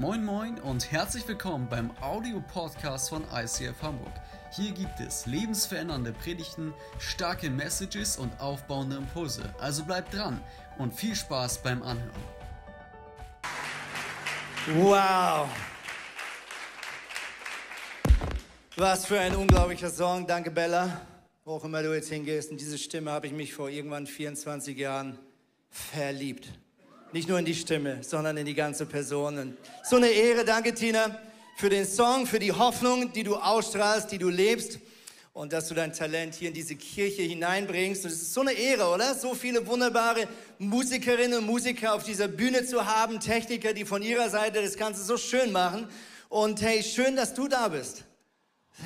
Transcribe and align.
Moin 0.00 0.24
Moin 0.24 0.58
und 0.60 0.90
herzlich 0.90 1.28
willkommen 1.28 1.68
beim 1.68 1.90
Audio-Podcast 2.00 3.10
von 3.10 3.22
ICF 3.34 3.82
Hamburg. 3.82 4.14
Hier 4.50 4.72
gibt 4.72 4.98
es 4.98 5.26
lebensverändernde 5.26 6.14
Predigten, 6.14 6.72
starke 6.98 7.50
Messages 7.50 8.16
und 8.16 8.32
aufbauende 8.40 8.96
Impulse. 8.96 9.54
Also 9.58 9.84
bleibt 9.84 10.14
dran 10.14 10.40
und 10.78 10.94
viel 10.94 11.14
Spaß 11.14 11.62
beim 11.62 11.82
Anhören. 11.82 12.22
Wow! 14.76 15.50
Was 18.76 19.04
für 19.04 19.20
ein 19.20 19.36
unglaublicher 19.36 19.90
Song. 19.90 20.26
Danke, 20.26 20.50
Bella. 20.50 21.02
Wo 21.44 21.56
auch 21.56 21.64
immer 21.66 21.82
du 21.82 21.94
jetzt 21.94 22.08
hingehst. 22.08 22.50
In 22.50 22.56
diese 22.56 22.78
Stimme 22.78 23.10
habe 23.10 23.26
ich 23.26 23.34
mich 23.34 23.52
vor 23.52 23.68
irgendwann 23.68 24.06
24 24.06 24.78
Jahren 24.78 25.18
verliebt. 25.68 26.48
Nicht 27.12 27.28
nur 27.28 27.40
in 27.40 27.44
die 27.44 27.56
Stimme, 27.56 27.98
sondern 28.02 28.36
in 28.36 28.46
die 28.46 28.54
ganze 28.54 28.86
Person. 28.86 29.36
Und 29.36 29.56
so 29.82 29.96
eine 29.96 30.06
Ehre. 30.06 30.44
Danke, 30.44 30.72
Tina, 30.72 31.18
für 31.56 31.68
den 31.68 31.84
Song, 31.84 32.24
für 32.24 32.38
die 32.38 32.52
Hoffnung, 32.52 33.12
die 33.12 33.24
du 33.24 33.34
ausstrahlst, 33.34 34.12
die 34.12 34.18
du 34.18 34.28
lebst 34.28 34.78
und 35.32 35.52
dass 35.52 35.66
du 35.66 35.74
dein 35.74 35.92
Talent 35.92 36.36
hier 36.36 36.48
in 36.48 36.54
diese 36.54 36.76
Kirche 36.76 37.22
hineinbringst. 37.22 38.04
Und 38.04 38.12
es 38.12 38.22
ist 38.22 38.32
so 38.32 38.42
eine 38.42 38.52
Ehre, 38.52 38.86
oder? 38.90 39.16
So 39.16 39.34
viele 39.34 39.66
wunderbare 39.66 40.28
Musikerinnen 40.58 41.40
und 41.40 41.46
Musiker 41.46 41.94
auf 41.94 42.04
dieser 42.04 42.28
Bühne 42.28 42.64
zu 42.64 42.86
haben, 42.86 43.18
Techniker, 43.18 43.72
die 43.72 43.84
von 43.84 44.02
ihrer 44.02 44.30
Seite 44.30 44.62
das 44.62 44.76
Ganze 44.76 45.02
so 45.02 45.16
schön 45.16 45.50
machen. 45.50 45.88
Und 46.28 46.62
hey, 46.62 46.80
schön, 46.84 47.16
dass 47.16 47.34
du 47.34 47.48
da 47.48 47.66
bist. 47.66 48.04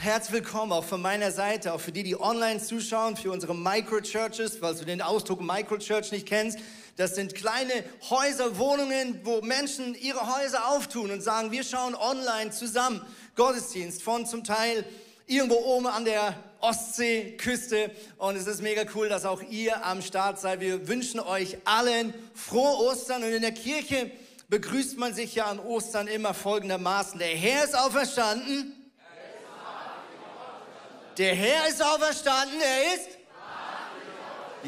Herzlich 0.00 0.32
willkommen 0.32 0.72
auch 0.72 0.84
von 0.84 1.00
meiner 1.02 1.30
Seite, 1.30 1.74
auch 1.74 1.80
für 1.80 1.92
die, 1.92 2.02
die 2.02 2.18
online 2.18 2.60
zuschauen, 2.60 3.16
für 3.16 3.30
unsere 3.30 3.54
Microchurches, 3.54 4.56
falls 4.58 4.78
du 4.78 4.86
den 4.86 5.02
Ausdruck 5.02 5.41
Microchurch 5.41 6.10
nicht 6.10 6.27
kennst. 6.27 6.58
Das 6.96 7.16
sind 7.16 7.34
kleine 7.34 7.72
Häuser, 8.08 8.56
Wohnungen, 8.56 9.20
wo 9.24 9.40
Menschen 9.40 9.96
ihre 9.96 10.36
Häuser 10.36 10.68
auftun 10.68 11.10
und 11.10 11.22
sagen, 11.22 11.50
wir 11.50 11.64
schauen 11.64 11.96
online 11.96 12.52
zusammen 12.52 13.04
Gottesdienst 13.34 14.02
von 14.02 14.26
zum 14.26 14.44
Teil 14.44 14.84
irgendwo 15.27 15.56
oben 15.56 15.88
an 15.88 16.04
der 16.04 16.36
Ostseeküste. 16.60 17.91
Und 18.16 18.36
es 18.36 18.46
ist 18.46 18.62
mega 18.62 18.84
cool, 18.94 19.08
dass 19.08 19.24
auch 19.24 19.42
ihr 19.42 19.84
am 19.84 20.02
Start 20.02 20.38
seid. 20.41 20.60
Wir 20.60 20.86
wünschen 20.86 21.19
euch 21.19 21.58
allen 21.64 22.14
frohe 22.34 22.91
Ostern. 22.91 23.24
Und 23.24 23.32
in 23.32 23.42
der 23.42 23.52
Kirche 23.52 24.12
begrüßt 24.48 24.97
man 24.97 25.14
sich 25.14 25.34
ja 25.34 25.47
an 25.47 25.58
Ostern 25.58 26.06
immer 26.06 26.32
folgendermaßen. 26.32 27.19
Der 27.19 27.28
Herr 27.28 27.64
ist 27.64 27.76
auferstanden. 27.76 28.72
Der 31.19 31.34
Herr 31.34 31.69
ist 31.69 31.82
auferstanden. 31.82 32.60
Er 32.60 32.94
ist 32.94 33.08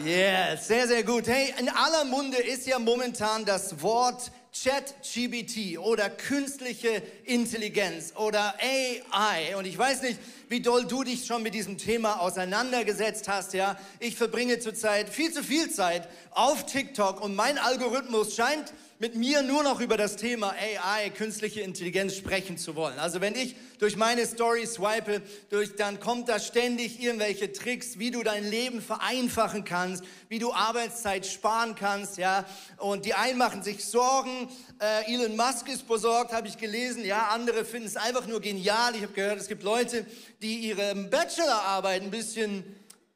Yeah, 0.04 0.58
sehr, 0.58 0.86
sehr 0.86 1.02
gut. 1.04 1.26
Hey, 1.26 1.54
in 1.58 1.70
aller 1.70 2.04
Munde 2.04 2.36
ist 2.36 2.66
ja 2.66 2.78
momentan 2.78 3.46
das 3.46 3.80
Wort 3.80 4.30
ChatGPT 4.52 5.78
oder 5.78 6.10
künstliche 6.10 7.02
Intelligenz 7.24 8.12
oder 8.14 8.54
AI. 8.60 9.56
Und 9.56 9.64
ich 9.64 9.78
weiß 9.78 10.02
nicht, 10.02 10.18
wie 10.50 10.60
doll 10.60 10.84
du 10.84 11.02
dich 11.02 11.24
schon 11.24 11.42
mit 11.42 11.54
diesem 11.54 11.78
Thema 11.78 12.20
auseinandergesetzt 12.20 13.26
hast, 13.26 13.54
ja. 13.54 13.78
Ich 13.98 14.16
verbringe 14.16 14.58
zurzeit 14.58 15.08
viel 15.08 15.32
zu 15.32 15.42
viel 15.42 15.70
Zeit 15.70 16.08
auf 16.30 16.66
TikTok 16.66 17.22
und 17.22 17.34
mein 17.34 17.56
Algorithmus 17.56 18.36
scheint 18.36 18.74
mit 18.98 19.14
mir 19.14 19.42
nur 19.42 19.62
noch 19.62 19.80
über 19.80 19.96
das 19.96 20.16
Thema 20.16 20.52
AI, 20.52 21.10
künstliche 21.10 21.60
Intelligenz 21.60 22.14
sprechen 22.14 22.56
zu 22.56 22.76
wollen. 22.76 22.98
Also 22.98 23.20
wenn 23.20 23.34
ich 23.34 23.54
durch 23.78 23.96
meine 23.96 24.26
Story 24.26 24.66
swipe, 24.66 25.20
durch, 25.50 25.76
dann 25.76 26.00
kommt 26.00 26.28
da 26.28 26.40
ständig 26.40 27.02
irgendwelche 27.02 27.52
Tricks, 27.52 27.98
wie 27.98 28.10
du 28.10 28.22
dein 28.22 28.48
Leben 28.48 28.80
vereinfachen 28.80 29.64
kannst, 29.64 30.02
wie 30.28 30.38
du 30.38 30.52
Arbeitszeit 30.52 31.26
sparen 31.26 31.74
kannst, 31.74 32.16
ja. 32.16 32.46
Und 32.78 33.04
die 33.04 33.14
einen 33.14 33.36
machen 33.36 33.62
sich 33.62 33.84
Sorgen, 33.84 34.48
äh, 34.80 35.12
Elon 35.12 35.36
Musk 35.36 35.68
ist 35.68 35.86
besorgt, 35.86 36.32
habe 36.32 36.48
ich 36.48 36.56
gelesen, 36.56 37.04
ja. 37.04 37.28
Andere 37.28 37.64
finden 37.66 37.88
es 37.88 37.96
einfach 37.96 38.26
nur 38.26 38.40
genial. 38.40 38.94
Ich 38.94 39.02
habe 39.02 39.12
gehört, 39.12 39.38
es 39.38 39.48
gibt 39.48 39.62
Leute, 39.62 40.06
die 40.40 40.56
ihre 40.60 40.94
Bachelorarbeit 40.94 42.02
ein 42.02 42.10
bisschen 42.10 42.64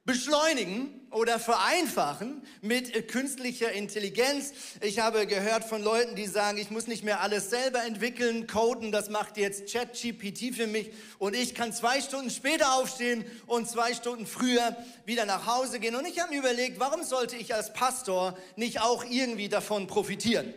beschleunigen 0.04 0.99
oder 1.10 1.40
vereinfachen 1.40 2.42
mit 2.60 3.08
künstlicher 3.08 3.72
Intelligenz. 3.72 4.52
Ich 4.80 5.00
habe 5.00 5.26
gehört 5.26 5.64
von 5.64 5.82
Leuten, 5.82 6.14
die 6.14 6.26
sagen, 6.26 6.58
ich 6.58 6.70
muss 6.70 6.86
nicht 6.86 7.02
mehr 7.02 7.20
alles 7.20 7.50
selber 7.50 7.82
entwickeln, 7.84 8.46
coden, 8.46 8.92
das 8.92 9.10
macht 9.10 9.36
jetzt 9.36 9.72
ChatGPT 9.72 10.54
für 10.54 10.66
mich 10.66 10.90
und 11.18 11.34
ich 11.34 11.54
kann 11.54 11.72
zwei 11.72 12.00
Stunden 12.00 12.30
später 12.30 12.74
aufstehen 12.74 13.24
und 13.46 13.68
zwei 13.68 13.92
Stunden 13.94 14.26
früher 14.26 14.76
wieder 15.04 15.26
nach 15.26 15.46
Hause 15.46 15.80
gehen. 15.80 15.96
Und 15.96 16.06
ich 16.06 16.20
habe 16.20 16.32
mir 16.32 16.38
überlegt, 16.38 16.78
warum 16.78 17.02
sollte 17.02 17.36
ich 17.36 17.54
als 17.54 17.72
Pastor 17.72 18.38
nicht 18.56 18.80
auch 18.80 19.04
irgendwie 19.04 19.48
davon 19.48 19.86
profitieren? 19.86 20.54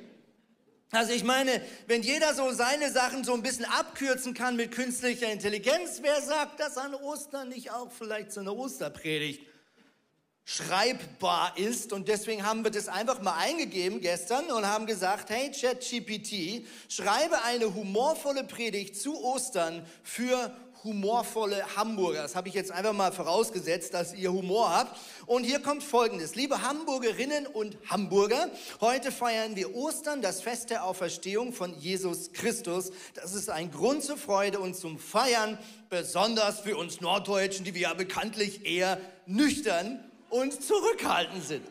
Also 0.92 1.12
ich 1.14 1.24
meine, 1.24 1.60
wenn 1.88 2.04
jeder 2.04 2.36
so 2.36 2.52
seine 2.52 2.92
Sachen 2.92 3.24
so 3.24 3.34
ein 3.34 3.42
bisschen 3.42 3.66
abkürzen 3.66 4.36
kann 4.36 4.56
mit 4.56 4.72
künstlicher 4.72 5.32
Intelligenz, 5.32 6.00
wer 6.04 6.22
sagt, 6.22 6.60
dass 6.60 6.78
an 6.78 6.94
Ostern 6.94 7.50
nicht 7.50 7.72
auch 7.72 7.92
vielleicht 7.92 8.32
so 8.32 8.42
eine 8.42 8.54
Osterpredigt 8.54 9.53
schreibbar 10.46 11.58
ist? 11.58 11.94
Und 11.94 12.08
deswegen 12.08 12.46
haben 12.46 12.64
wir 12.64 12.72
das 12.72 12.88
einfach 12.88 13.22
mal 13.22 13.38
eingegeben 13.38 14.02
gestern 14.02 14.46
und 14.52 14.68
haben 14.68 14.86
gesagt, 14.86 15.30
hey 15.30 15.52
ChatGPT, 15.52 16.66
schreibe 16.90 17.44
eine 17.44 17.74
humorvolle 17.74 18.44
Predigt 18.44 18.96
zu 18.96 19.24
Ostern 19.24 19.86
für 20.04 20.52
humorvolle 20.84 21.64
Hamburger. 21.76 22.24
Das 22.24 22.36
habe 22.36 22.50
ich 22.50 22.54
jetzt 22.54 22.72
einfach 22.72 22.94
mal 22.94 23.12
vorausgesetzt, 23.12 23.94
dass 23.94 24.14
ihr 24.14 24.32
Humor 24.32 24.76
habt. 24.76 25.00
Und 25.26 25.46
hier 25.46 25.60
kommt 25.60 25.84
Folgendes. 25.84 26.36
Liebe 26.36 26.62
Hamburgerinnen 26.62 27.48
und 27.48 27.78
Hamburger, 27.90 28.50
heute 28.82 29.12
feiern 29.12 29.56
wir 29.56 29.76
Ostern, 29.76 30.22
das 30.22 30.42
Fest 30.42 30.70
der 30.70 30.84
Auferstehung 30.84 31.54
von 31.54 31.78
Jesus 31.80 32.34
Christus. 32.34 32.92
Das 33.14 33.34
ist 33.34 33.50
ein 33.50 33.72
Grund 33.72 34.04
zur 34.04 34.18
Freude 34.18 34.60
und 34.60 34.76
zum 34.76 35.00
Feiern, 35.00 35.58
besonders 35.90 36.60
für 36.60 36.76
uns 36.76 37.00
Norddeutschen, 37.02 37.64
die 37.64 37.74
wir 37.74 37.82
ja 37.82 37.94
bekanntlich 37.94 38.66
eher 38.66 39.00
nüchtern 39.26 40.04
und 40.34 40.64
zurückhaltend 40.64 41.44
sind. 41.44 41.68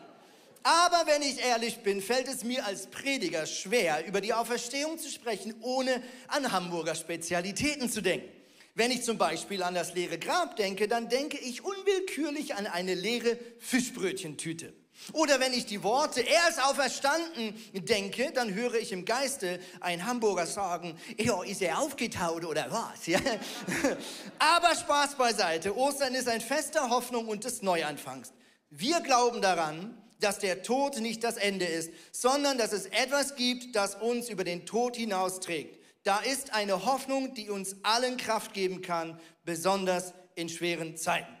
Aber 0.63 1.03
wenn 1.05 1.21
ich 1.21 1.43
ehrlich 1.43 1.79
bin, 1.79 2.01
fällt 2.01 2.29
es 2.29 2.45
mir 2.45 2.65
als 2.65 2.87
Prediger 2.87 3.45
schwer, 3.45 4.05
über 4.07 4.21
die 4.21 4.33
Auferstehung 4.33 4.97
zu 4.97 5.09
sprechen, 5.09 5.53
ohne 5.59 6.01
an 6.29 6.49
Hamburger 6.49 6.95
Spezialitäten 6.95 7.91
zu 7.91 8.01
denken. 8.01 8.29
Wenn 8.73 8.89
ich 8.89 9.03
zum 9.03 9.17
Beispiel 9.17 9.61
an 9.61 9.75
das 9.75 9.93
leere 9.93 10.17
Grab 10.17 10.55
denke, 10.55 10.87
dann 10.87 11.09
denke 11.09 11.37
ich 11.37 11.63
unwillkürlich 11.63 12.55
an 12.55 12.65
eine 12.65 12.95
leere 12.95 13.37
Fischbrötchentüte. 13.59 14.73
Oder 15.11 15.41
wenn 15.41 15.53
ich 15.53 15.65
die 15.65 15.83
Worte, 15.83 16.21
er 16.21 16.49
ist 16.49 16.63
auferstanden, 16.63 17.53
denke, 17.73 18.31
dann 18.31 18.53
höre 18.53 18.75
ich 18.75 18.93
im 18.93 19.03
Geiste 19.03 19.59
einen 19.81 20.05
Hamburger 20.05 20.47
sagen, 20.47 20.97
ja, 21.17 21.43
ist 21.43 21.61
er 21.61 21.79
aufgetaut 21.79 22.45
oder 22.45 22.67
was? 22.71 23.05
Ja? 23.07 23.19
Aber 24.39 24.73
Spaß 24.73 25.15
beiseite, 25.15 25.75
Ostern 25.75 26.15
ist 26.15 26.29
ein 26.29 26.41
Fest 26.41 26.75
der 26.75 26.89
Hoffnung 26.89 27.27
und 27.27 27.43
des 27.43 27.61
Neuanfangs. 27.61 28.31
Wir 28.75 29.01
glauben 29.01 29.39
daran, 29.39 29.95
dass 30.19 30.39
der 30.39 30.63
Tod 30.63 30.99
nicht 30.99 31.23
das 31.23 31.37
Ende 31.37 31.65
ist, 31.65 31.91
sondern 32.11 32.57
dass 32.57 32.71
es 32.71 32.87
etwas 32.87 33.35
gibt, 33.35 33.75
das 33.75 33.93
uns 33.93 34.29
über 34.29 34.43
den 34.43 34.65
Tod 34.65 34.95
hinausträgt. 34.95 35.79
Da 36.01 36.17
ist 36.17 36.55
eine 36.55 36.83
Hoffnung, 36.83 37.35
die 37.35 37.51
uns 37.51 37.75
allen 37.83 38.17
Kraft 38.17 38.55
geben 38.55 38.81
kann, 38.81 39.19
besonders 39.45 40.15
in 40.33 40.49
schweren 40.49 40.97
Zeiten. 40.97 41.31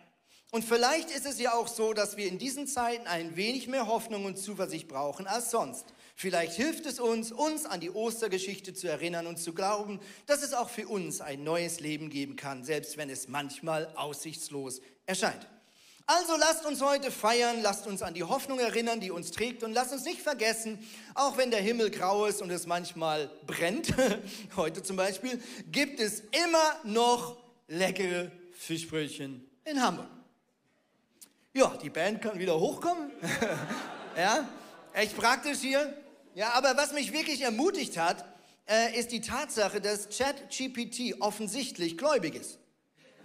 Und 0.51 0.63
vielleicht 0.63 1.09
ist 1.09 1.25
es 1.25 1.39
ja 1.39 1.55
auch 1.55 1.67
so, 1.67 1.93
dass 1.93 2.17
wir 2.17 2.27
in 2.27 2.37
diesen 2.37 2.67
Zeiten 2.67 3.07
ein 3.07 3.35
wenig 3.35 3.67
mehr 3.67 3.87
Hoffnung 3.87 4.25
und 4.25 4.37
Zuversicht 4.37 4.87
brauchen 4.87 5.25
als 5.25 5.49
sonst. 5.49 5.87
Vielleicht 6.15 6.53
hilft 6.53 6.85
es 6.85 6.99
uns, 6.99 7.31
uns 7.31 7.65
an 7.65 7.79
die 7.79 7.89
Ostergeschichte 7.89 8.75
zu 8.75 8.87
erinnern 8.87 9.25
und 9.25 9.39
zu 9.39 9.53
glauben, 9.53 9.99
dass 10.27 10.43
es 10.43 10.53
auch 10.53 10.69
für 10.69 10.87
uns 10.87 11.19
ein 11.19 11.43
neues 11.43 11.79
Leben 11.79 12.11
geben 12.11 12.35
kann, 12.35 12.63
selbst 12.63 12.95
wenn 12.97 13.09
es 13.09 13.27
manchmal 13.27 13.87
aussichtslos 13.95 14.81
erscheint. 15.07 15.47
Also 16.05 16.35
lasst 16.35 16.65
uns 16.65 16.81
heute 16.81 17.11
feiern, 17.11 17.61
lasst 17.61 17.87
uns 17.87 18.01
an 18.01 18.13
die 18.13 18.23
Hoffnung 18.23 18.59
erinnern, 18.59 18.99
die 18.99 19.09
uns 19.09 19.31
trägt 19.31 19.63
und 19.63 19.71
lasst 19.71 19.93
uns 19.93 20.03
nicht 20.03 20.21
vergessen, 20.21 20.85
auch 21.15 21.37
wenn 21.37 21.49
der 21.49 21.61
Himmel 21.61 21.91
grau 21.91 22.25
ist 22.25 22.41
und 22.41 22.49
es 22.49 22.67
manchmal 22.67 23.31
brennt, 23.47 23.93
heute 24.57 24.83
zum 24.83 24.97
Beispiel, 24.97 25.41
gibt 25.71 26.01
es 26.01 26.19
immer 26.45 26.79
noch 26.83 27.37
leckere 27.67 28.31
Fischbrötchen 28.51 29.49
in 29.63 29.81
Hamburg. 29.81 30.07
Ja, 31.53 31.77
die 31.81 31.89
Band 31.89 32.21
kann 32.21 32.37
wieder 32.37 32.59
hochkommen. 32.59 33.09
ja, 34.17 34.49
echt 34.91 35.15
praktisch 35.15 35.59
hier. 35.59 35.97
Ja, 36.35 36.49
aber 36.53 36.75
was 36.75 36.91
mich 36.91 37.13
wirklich 37.13 37.41
ermutigt 37.41 37.97
hat, 37.97 38.25
äh, 38.67 38.99
ist 38.99 39.13
die 39.13 39.21
Tatsache, 39.21 39.79
dass 39.79 40.09
ChatGPT 40.09 41.21
offensichtlich 41.21 41.97
gläubig 41.97 42.35
ist 42.35 42.59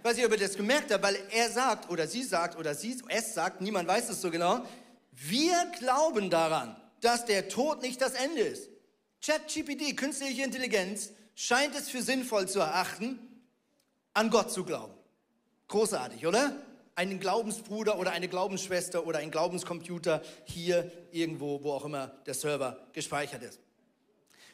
weiß 0.03 0.15
nicht, 0.15 0.25
ob 0.25 0.31
ihr 0.31 0.37
das 0.37 0.55
gemerkt 0.55 0.91
habt, 0.91 1.03
weil 1.03 1.17
er 1.31 1.49
sagt 1.49 1.89
oder 1.89 2.07
sie 2.07 2.23
sagt 2.23 2.57
oder 2.57 2.75
sie 2.75 3.01
es 3.07 3.33
sagt, 3.33 3.61
niemand 3.61 3.87
weiß 3.87 4.09
es 4.09 4.21
so 4.21 4.31
genau, 4.31 4.65
wir 5.11 5.71
glauben 5.79 6.29
daran, 6.29 6.75
dass 7.01 7.25
der 7.25 7.49
Tod 7.49 7.81
nicht 7.81 8.01
das 8.01 8.13
Ende 8.13 8.41
ist. 8.41 8.69
ChatGPT, 9.21 9.97
künstliche 9.97 10.43
Intelligenz, 10.43 11.11
scheint 11.35 11.75
es 11.75 11.89
für 11.89 12.01
sinnvoll 12.01 12.47
zu 12.47 12.59
erachten, 12.59 13.19
an 14.13 14.29
Gott 14.29 14.51
zu 14.51 14.63
glauben. 14.63 14.93
Großartig, 15.67 16.25
oder? 16.25 16.55
Einen 16.95 17.19
Glaubensbruder 17.19 17.97
oder 17.97 18.11
eine 18.11 18.27
Glaubensschwester 18.27 19.05
oder 19.05 19.19
ein 19.19 19.31
Glaubenscomputer 19.31 20.21
hier 20.45 20.91
irgendwo, 21.11 21.63
wo 21.63 21.73
auch 21.73 21.85
immer 21.85 22.07
der 22.25 22.33
Server 22.33 22.87
gespeichert 22.93 23.43
ist. 23.43 23.59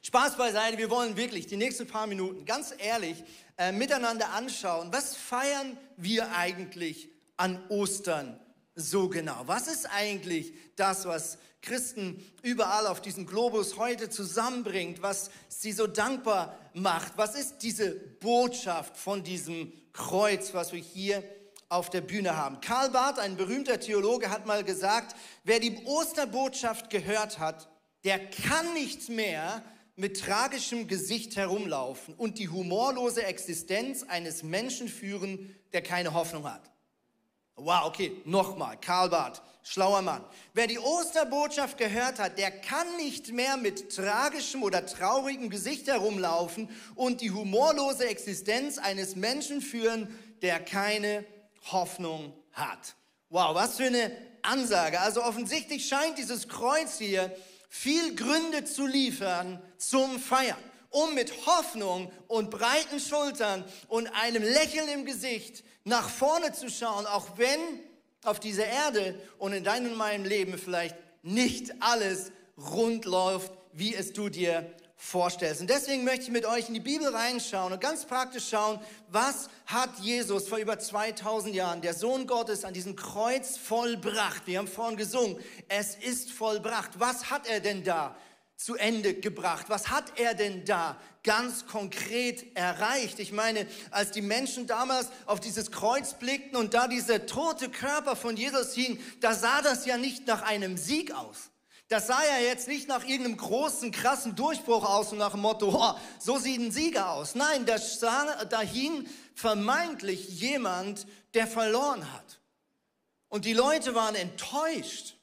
Spaß 0.05 0.37
beiseite, 0.37 0.77
wir 0.77 0.91
wollen 0.91 1.17
wirklich 1.17 1.47
die 1.47 1.57
nächsten 1.57 1.87
paar 1.87 2.05
Minuten 2.05 2.45
ganz 2.45 2.75
ehrlich 2.77 3.23
äh, 3.57 3.71
miteinander 3.71 4.29
anschauen, 4.33 4.89
was 4.93 5.15
feiern 5.15 5.75
wir 5.97 6.31
eigentlich 6.35 7.09
an 7.37 7.59
Ostern 7.69 8.39
so 8.75 9.09
genau? 9.09 9.41
Was 9.47 9.67
ist 9.67 9.87
eigentlich 9.87 10.53
das, 10.75 11.07
was 11.07 11.39
Christen 11.63 12.23
überall 12.43 12.85
auf 12.85 13.01
diesem 13.01 13.25
Globus 13.25 13.77
heute 13.77 14.07
zusammenbringt, 14.07 15.01
was 15.01 15.31
sie 15.47 15.71
so 15.71 15.87
dankbar 15.87 16.55
macht? 16.75 17.13
Was 17.15 17.33
ist 17.33 17.63
diese 17.63 17.89
Botschaft 17.89 18.97
von 18.97 19.23
diesem 19.23 19.73
Kreuz, 19.91 20.53
was 20.53 20.71
wir 20.71 20.81
hier 20.81 21.23
auf 21.67 21.89
der 21.89 22.01
Bühne 22.01 22.37
haben? 22.37 22.61
Karl 22.61 22.91
Barth, 22.91 23.17
ein 23.17 23.37
berühmter 23.37 23.79
Theologe, 23.79 24.29
hat 24.29 24.45
mal 24.45 24.63
gesagt, 24.63 25.15
wer 25.45 25.59
die 25.59 25.83
Osterbotschaft 25.83 26.91
gehört 26.91 27.39
hat, 27.39 27.67
der 28.03 28.19
kann 28.29 28.71
nicht 28.75 29.09
mehr 29.09 29.63
mit 29.95 30.19
tragischem 30.19 30.87
Gesicht 30.87 31.35
herumlaufen 31.35 32.13
und 32.15 32.37
die 32.37 32.49
humorlose 32.49 33.23
Existenz 33.23 34.03
eines 34.03 34.43
Menschen 34.43 34.87
führen, 34.87 35.55
der 35.73 35.81
keine 35.81 36.13
Hoffnung 36.13 36.49
hat. 36.51 36.71
Wow, 37.57 37.85
okay, 37.85 38.11
nochmal, 38.25 38.77
Karl 38.81 39.09
Barth, 39.09 39.41
schlauer 39.63 40.01
Mann. 40.01 40.25
Wer 40.53 40.67
die 40.67 40.77
Osterbotschaft 40.77 41.77
gehört 41.77 42.19
hat, 42.19 42.37
der 42.37 42.51
kann 42.51 42.97
nicht 42.97 43.31
mehr 43.31 43.55
mit 43.55 43.95
tragischem 43.95 44.61
oder 44.61 44.85
traurigem 44.85 45.49
Gesicht 45.49 45.87
herumlaufen 45.87 46.69
und 46.95 47.21
die 47.21 47.31
humorlose 47.31 48.09
Existenz 48.09 48.77
eines 48.77 49.15
Menschen 49.15 49.61
führen, 49.61 50.13
der 50.41 50.59
keine 50.59 51.23
Hoffnung 51.71 52.33
hat. 52.51 52.95
Wow, 53.29 53.55
was 53.55 53.77
für 53.77 53.85
eine 53.85 54.11
Ansage. 54.41 54.99
Also 54.99 55.23
offensichtlich 55.23 55.87
scheint 55.87 56.17
dieses 56.17 56.49
Kreuz 56.49 56.97
hier 56.97 57.33
viel 57.69 58.15
Gründe 58.15 58.65
zu 58.65 58.85
liefern 58.85 59.61
zum 59.77 60.19
Feiern, 60.19 60.57
um 60.89 61.13
mit 61.13 61.45
Hoffnung 61.45 62.11
und 62.27 62.49
breiten 62.49 62.99
Schultern 62.99 63.63
und 63.87 64.07
einem 64.07 64.43
Lächeln 64.43 64.87
im 64.89 65.05
Gesicht 65.05 65.63
nach 65.83 66.09
vorne 66.09 66.53
zu 66.53 66.69
schauen, 66.69 67.05
auch 67.05 67.37
wenn 67.37 67.59
auf 68.23 68.39
dieser 68.39 68.65
Erde 68.65 69.15
und 69.37 69.53
in 69.53 69.63
deinem 69.63 69.91
und 69.91 69.97
meinem 69.97 70.25
Leben 70.25 70.57
vielleicht 70.57 70.95
nicht 71.21 71.73
alles 71.79 72.31
rund 72.57 73.05
läuft, 73.05 73.51
wie 73.73 73.93
es 73.93 74.13
du 74.13 74.29
dir 74.29 74.71
vorstellst. 74.97 75.61
Und 75.61 75.69
deswegen 75.69 76.03
möchte 76.03 76.23
ich 76.23 76.31
mit 76.31 76.45
euch 76.45 76.67
in 76.67 76.73
die 76.73 76.79
Bibel 76.79 77.07
reinschauen 77.07 77.73
und 77.73 77.81
ganz 77.81 78.05
praktisch 78.05 78.49
schauen, 78.49 78.79
was 79.09 79.49
hat 79.65 79.89
Jesus 79.99 80.47
vor 80.47 80.57
über 80.57 80.79
2000 80.79 81.53
Jahren, 81.53 81.81
der 81.81 81.93
Sohn 81.93 82.27
Gottes, 82.27 82.63
an 82.63 82.73
diesem 82.73 82.95
Kreuz 82.95 83.57
vollbracht. 83.57 84.47
Wir 84.47 84.59
haben 84.59 84.67
vorhin 84.67 84.97
gesungen, 84.97 85.37
es 85.67 85.95
ist 85.95 86.31
vollbracht. 86.31 86.91
Was 86.99 87.29
hat 87.29 87.47
er 87.47 87.59
denn 87.59 87.83
da 87.83 88.15
zu 88.57 88.75
Ende 88.75 89.13
gebracht? 89.13 89.65
Was 89.67 89.89
hat 89.89 90.17
er 90.17 90.33
denn 90.33 90.63
da 90.63 90.97
ganz 91.23 91.67
konkret 91.67 92.55
erreicht? 92.55 93.19
Ich 93.19 93.33
meine, 93.33 93.67
als 93.91 94.11
die 94.11 94.21
Menschen 94.21 94.65
damals 94.65 95.09
auf 95.25 95.41
dieses 95.41 95.71
Kreuz 95.71 96.13
blickten 96.13 96.55
und 96.55 96.73
da 96.73 96.87
dieser 96.87 97.25
tote 97.25 97.69
Körper 97.69 98.15
von 98.15 98.37
Jesus 98.37 98.73
hing, 98.73 98.99
da 99.19 99.33
sah 99.33 99.61
das 99.61 99.85
ja 99.85 99.97
nicht 99.97 100.25
nach 100.27 100.41
einem 100.43 100.77
Sieg 100.77 101.13
aus. 101.13 101.51
Das 101.87 102.07
sah 102.07 102.23
ja 102.23 102.39
jetzt 102.39 102.67
nicht 102.67 102.87
nach 102.87 103.03
irgendeinem 103.03 103.37
großen, 103.37 103.91
krassen 103.91 104.35
Durchbruch 104.35 104.83
aus 104.83 105.11
und 105.11 105.19
nach 105.19 105.31
dem 105.31 105.41
Motto, 105.41 105.69
oh, 105.69 105.99
so 106.19 106.37
sieht 106.37 106.59
ein 106.59 106.71
Sieger 106.71 107.11
aus. 107.11 107.35
Nein, 107.35 107.65
da, 107.65 107.77
sah, 107.77 108.45
da 108.45 108.61
hing 108.61 109.07
vermeintlich 109.35 110.27
jemand, 110.29 111.05
der 111.35 111.45
verloren 111.45 112.11
hat. 112.11 112.39
Und 113.29 113.45
die 113.45 113.53
Leute 113.53 113.93
waren 113.93 114.15
enttäuscht, 114.15 115.15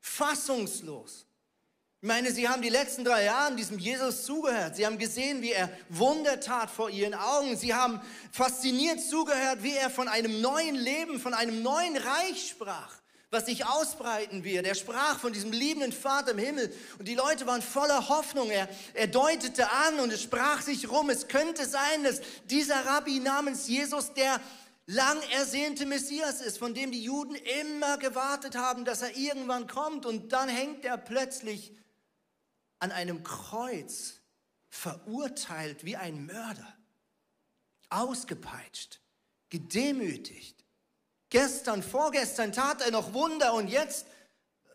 fassungslos. 0.00 1.26
Ich 2.00 2.08
meine, 2.08 2.32
sie 2.32 2.48
haben 2.48 2.62
die 2.62 2.68
letzten 2.68 3.04
drei 3.04 3.24
Jahre 3.24 3.54
diesem 3.54 3.78
Jesus 3.78 4.24
zugehört. 4.24 4.74
Sie 4.74 4.84
haben 4.84 4.98
gesehen, 4.98 5.40
wie 5.40 5.52
er 5.52 5.70
Wunder 5.88 6.40
tat 6.40 6.68
vor 6.68 6.90
ihren 6.90 7.14
Augen. 7.14 7.56
Sie 7.56 7.74
haben 7.74 8.00
fasziniert 8.32 9.00
zugehört, 9.00 9.62
wie 9.62 9.74
er 9.74 9.88
von 9.88 10.08
einem 10.08 10.40
neuen 10.40 10.74
Leben, 10.74 11.20
von 11.20 11.32
einem 11.32 11.62
neuen 11.62 11.96
Reich 11.96 12.48
sprach, 12.48 13.01
was 13.32 13.46
sich 13.46 13.64
ausbreiten 13.64 14.44
wird. 14.44 14.66
Er 14.66 14.74
sprach 14.74 15.18
von 15.18 15.32
diesem 15.32 15.52
liebenden 15.52 15.90
Vater 15.90 16.32
im 16.32 16.38
Himmel 16.38 16.72
und 16.98 17.08
die 17.08 17.14
Leute 17.14 17.46
waren 17.46 17.62
voller 17.62 18.10
Hoffnung. 18.10 18.50
Er, 18.50 18.68
er 18.92 19.06
deutete 19.06 19.70
an 19.70 20.00
und 20.00 20.12
es 20.12 20.22
sprach 20.22 20.60
sich 20.60 20.90
rum. 20.90 21.08
Es 21.08 21.28
könnte 21.28 21.66
sein, 21.66 22.04
dass 22.04 22.20
dieser 22.44 22.84
Rabbi 22.84 23.20
namens 23.20 23.68
Jesus 23.68 24.12
der 24.12 24.38
lang 24.84 25.18
ersehnte 25.30 25.86
Messias 25.86 26.42
ist, 26.42 26.58
von 26.58 26.74
dem 26.74 26.92
die 26.92 27.02
Juden 27.02 27.34
immer 27.34 27.96
gewartet 27.96 28.54
haben, 28.54 28.84
dass 28.84 29.00
er 29.00 29.16
irgendwann 29.16 29.66
kommt 29.66 30.04
und 30.04 30.34
dann 30.34 30.50
hängt 30.50 30.84
er 30.84 30.98
plötzlich 30.98 31.72
an 32.80 32.92
einem 32.92 33.22
Kreuz 33.22 34.20
verurteilt 34.68 35.84
wie 35.84 35.96
ein 35.96 36.26
Mörder, 36.26 36.76
ausgepeitscht, 37.88 39.00
gedemütigt. 39.48 40.61
Gestern, 41.32 41.82
vorgestern 41.82 42.52
tat 42.52 42.82
er 42.82 42.90
noch 42.90 43.14
Wunder 43.14 43.54
und 43.54 43.68
jetzt, 43.68 44.04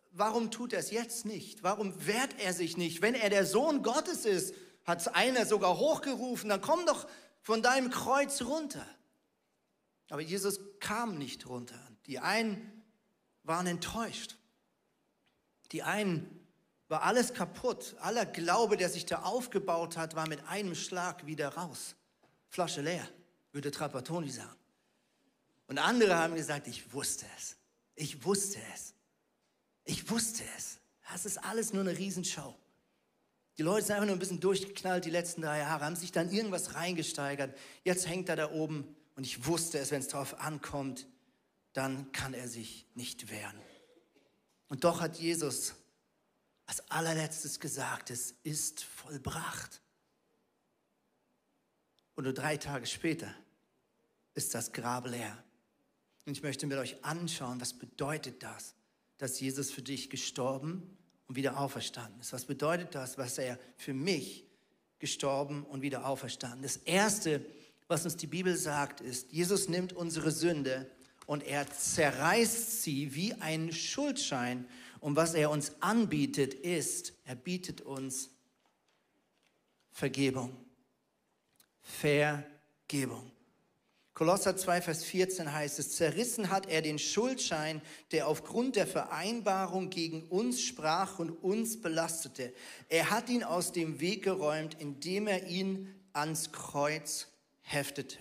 warum 0.10 0.50
tut 0.50 0.74
er 0.74 0.80
es 0.80 0.90
jetzt 0.90 1.24
nicht? 1.24 1.62
Warum 1.62 2.08
wehrt 2.08 2.40
er 2.40 2.52
sich 2.52 2.78
nicht? 2.78 3.04
Wenn 3.04 3.14
er 3.14 3.30
der 3.30 3.46
Sohn 3.46 3.84
Gottes 3.84 4.26
ist, 4.26 4.56
hat 4.84 5.00
es 5.00 5.08
einer 5.08 5.46
sogar 5.46 5.78
hochgerufen, 5.78 6.50
dann 6.50 6.60
komm 6.60 6.84
doch 6.88 7.08
von 7.44 7.62
deinem 7.62 7.92
Kreuz 7.92 8.42
runter. 8.42 8.84
Aber 10.10 10.22
Jesus 10.22 10.60
kam 10.80 11.20
nicht 11.20 11.48
runter. 11.48 11.80
Die 12.08 12.18
einen 12.18 12.84
waren 13.44 13.68
enttäuscht. 13.68 14.36
Die 15.72 15.84
einen 15.84 16.44
war 16.88 17.04
alles 17.04 17.36
kaputt. 17.36 17.96
Aller 18.00 18.26
Glaube, 18.26 18.78
der 18.78 18.90
sich 18.90 19.06
da 19.06 19.22
aufgebaut 19.22 19.96
hat, 19.96 20.16
war 20.16 20.28
mit 20.28 20.44
einem 20.48 20.74
Schlag 20.74 21.28
wieder 21.28 21.50
raus. 21.50 21.94
Flasche 22.50 22.82
leer, 22.82 23.08
würde 23.52 23.70
Trapattoni 23.70 24.32
sagen. 24.32 24.58
Und 25.68 25.78
andere 25.78 26.16
haben 26.16 26.36
gesagt, 26.36 26.68
ich 26.68 26.94
wusste 26.94 27.26
es. 27.38 27.58
Ich 27.96 28.24
wusste 28.24 28.60
es. 28.74 28.94
Ich 29.84 30.10
wusste 30.10 30.44
es. 30.58 30.80
Das 31.12 31.26
ist 31.26 31.38
alles 31.38 31.74
nur 31.74 31.82
eine 31.82 31.98
Riesenschau. 31.98 32.58
Die 33.58 33.64
Leute 33.64 33.88
sind 33.88 33.96
einfach 33.96 34.06
nur 34.06 34.16
ein 34.16 34.20
bisschen 34.20 34.40
durchgeknallt 34.40 35.06
die 35.06 35.10
letzten 35.10 35.42
drei 35.42 35.60
Jahre, 35.60 35.84
haben 35.84 35.96
sich 35.96 36.12
dann 36.12 36.32
irgendwas 36.32 36.76
reingesteigert. 36.76 37.58
Jetzt 37.84 38.08
hängt 38.08 38.30
er 38.30 38.36
da 38.36 38.52
oben 38.52 38.96
und 39.16 39.26
ich 39.26 39.46
wusste 39.46 39.80
es, 39.80 39.92
wenn 39.92 40.02
es 40.02 40.08
darauf 40.08 40.40
ankommt, 40.40 41.08
dann 41.74 42.12
kann 42.12 42.34
er 42.34 42.48
sich 42.48 42.88
nicht 42.94 43.32
wehren. 43.32 43.60
Und 44.68 44.84
doch 44.84 45.02
hat 45.02 45.18
Jesus 45.18 45.74
als 46.68 46.82
allerletztes 46.92 47.60
gesagt, 47.60 48.12
es 48.12 48.36
ist 48.44 48.84
vollbracht. 48.84 49.82
Und 52.16 52.26
nur 52.26 52.34
drei 52.34 52.58
Tage 52.58 52.86
später 52.86 53.34
ist 54.34 54.54
das 54.54 54.72
Grab 54.72 55.08
leer. 55.08 55.44
Und 56.28 56.34
ich 56.34 56.44
möchte 56.44 56.68
mit 56.68 56.78
euch 56.78 57.04
anschauen, 57.06 57.62
was 57.62 57.74
bedeutet 57.74 58.44
das, 58.44 58.76
dass 59.18 59.40
Jesus 59.40 59.72
für 59.72 59.82
dich 59.82 60.10
gestorben 60.10 60.98
und 61.26 61.38
wieder 61.38 61.58
auferstanden 61.58 62.20
ist. 62.20 62.34
Was 62.34 62.44
bedeutet 62.44 62.94
das, 62.94 63.18
was 63.18 63.38
er 63.38 63.58
für 63.78 63.94
mich 63.94 64.46
gestorben 65.00 65.64
und 65.64 65.82
wieder 65.82 66.06
auferstanden 66.06 66.66
ist. 66.66 66.78
Das 66.78 66.84
Erste, 66.84 67.46
was 67.88 68.04
uns 68.04 68.18
die 68.18 68.28
Bibel 68.28 68.58
sagt, 68.58 69.00
ist, 69.00 69.32
Jesus 69.32 69.70
nimmt 69.70 69.94
unsere 69.94 70.32
Sünde 70.32 70.92
und 71.28 71.44
er 71.44 71.70
zerreißt 71.72 72.84
sie 72.84 73.16
wie 73.16 73.34
ein 73.36 73.72
Schuldschein 73.72 74.68
und 75.00 75.16
was 75.16 75.34
er 75.34 75.50
uns 75.50 75.82
anbietet, 75.82 76.54
ist, 76.54 77.14
er 77.24 77.36
bietet 77.36 77.80
uns 77.80 78.32
Vergebung. 79.92 80.58
Vergebung. 81.82 83.32
Kolosser 84.18 84.58
2, 84.58 84.82
Vers 84.82 85.04
14 85.04 85.54
heißt 85.54 85.78
es, 85.78 85.92
zerrissen 85.92 86.50
hat 86.50 86.68
er 86.68 86.82
den 86.82 86.98
Schuldschein, 86.98 87.84
der 88.12 88.28
aufgrund 88.28 88.76
der 88.76 88.88
Vereinbarung 88.88 89.92
gegen 89.92 90.24
uns 90.24 90.60
sprach 90.60 91.20
und 91.20 91.30
uns 91.30 91.80
belastete. 91.80 92.52
Er 92.90 93.12
hat 93.12 93.30
ihn 93.30 93.44
aus 93.44 93.74
dem 93.74 94.00
Weg 94.00 94.24
geräumt, 94.24 94.76
indem 94.80 95.28
er 95.28 95.46
ihn 95.46 95.94
ans 96.14 96.52
Kreuz 96.52 97.28
heftete. 97.62 98.18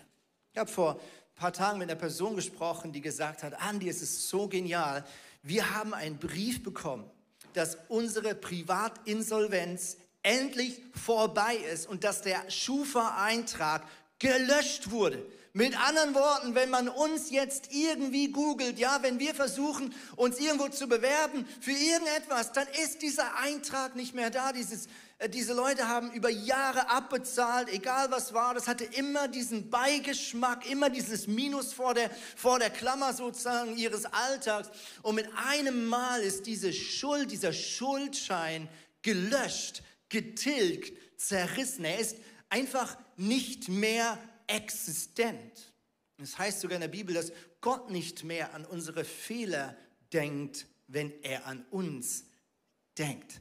Ich 0.52 0.58
habe 0.58 0.70
vor 0.70 0.96
ein 0.96 1.34
paar 1.34 1.54
Tagen 1.54 1.78
mit 1.78 1.88
einer 1.88 1.98
Person 1.98 2.36
gesprochen, 2.36 2.92
die 2.92 3.00
gesagt 3.00 3.42
hat, 3.42 3.58
Andi, 3.62 3.88
es 3.88 4.02
ist 4.02 4.28
so 4.28 4.48
genial, 4.48 5.02
wir 5.42 5.74
haben 5.74 5.94
einen 5.94 6.18
Brief 6.18 6.62
bekommen, 6.62 7.10
dass 7.54 7.78
unsere 7.88 8.34
Privatinsolvenz 8.34 9.96
endlich 10.22 10.82
vorbei 10.92 11.56
ist 11.72 11.88
und 11.88 12.04
dass 12.04 12.20
der 12.20 12.50
Schufa-Eintrag 12.50 13.86
gelöscht 14.18 14.90
wurde. 14.90 15.26
Mit 15.52 15.78
anderen 15.80 16.14
Worten, 16.14 16.54
wenn 16.54 16.68
man 16.68 16.88
uns 16.88 17.30
jetzt 17.30 17.72
irgendwie 17.72 18.30
googelt, 18.30 18.78
ja, 18.78 18.98
wenn 19.02 19.18
wir 19.18 19.34
versuchen, 19.34 19.94
uns 20.14 20.38
irgendwo 20.38 20.68
zu 20.68 20.86
bewerben 20.86 21.46
für 21.60 21.72
irgendetwas, 21.72 22.52
dann 22.52 22.66
ist 22.84 23.00
dieser 23.00 23.38
Eintrag 23.38 23.96
nicht 23.96 24.14
mehr 24.14 24.28
da, 24.28 24.52
dieses 24.52 24.88
äh, 25.18 25.28
diese 25.28 25.54
Leute 25.54 25.88
haben 25.88 26.10
über 26.12 26.28
Jahre 26.28 26.90
abbezahlt, 26.90 27.68
egal 27.70 28.10
was 28.10 28.34
war, 28.34 28.54
das 28.54 28.68
hatte 28.68 28.84
immer 28.84 29.28
diesen 29.28 29.70
Beigeschmack, 29.70 30.68
immer 30.70 30.90
dieses 30.90 31.26
Minus 31.26 31.72
vor 31.72 31.94
der, 31.94 32.10
vor 32.36 32.58
der 32.58 32.70
Klammer 32.70 33.12
sozusagen 33.14 33.76
ihres 33.76 34.04
Alltags. 34.06 34.70
Und 35.02 35.14
mit 35.14 35.28
einem 35.36 35.86
Mal 35.86 36.20
ist 36.20 36.46
diese 36.46 36.72
Schuld, 36.72 37.30
dieser 37.30 37.52
Schuldschein 37.52 38.68
gelöscht, 39.02 39.82
getilgt, 40.08 40.98
zerrissen. 41.18 41.84
Er 41.84 41.98
ist 41.98 42.16
einfach 42.50 42.96
nicht 43.16 43.68
mehr 43.68 44.18
existent. 44.46 45.72
Es 46.18 46.38
heißt 46.38 46.60
sogar 46.60 46.76
in 46.76 46.80
der 46.80 46.88
Bibel, 46.88 47.14
dass 47.14 47.32
Gott 47.60 47.90
nicht 47.90 48.24
mehr 48.24 48.54
an 48.54 48.64
unsere 48.64 49.04
Fehler 49.04 49.76
denkt, 50.12 50.66
wenn 50.86 51.12
er 51.22 51.46
an 51.46 51.64
uns 51.70 52.24
denkt. 52.96 53.40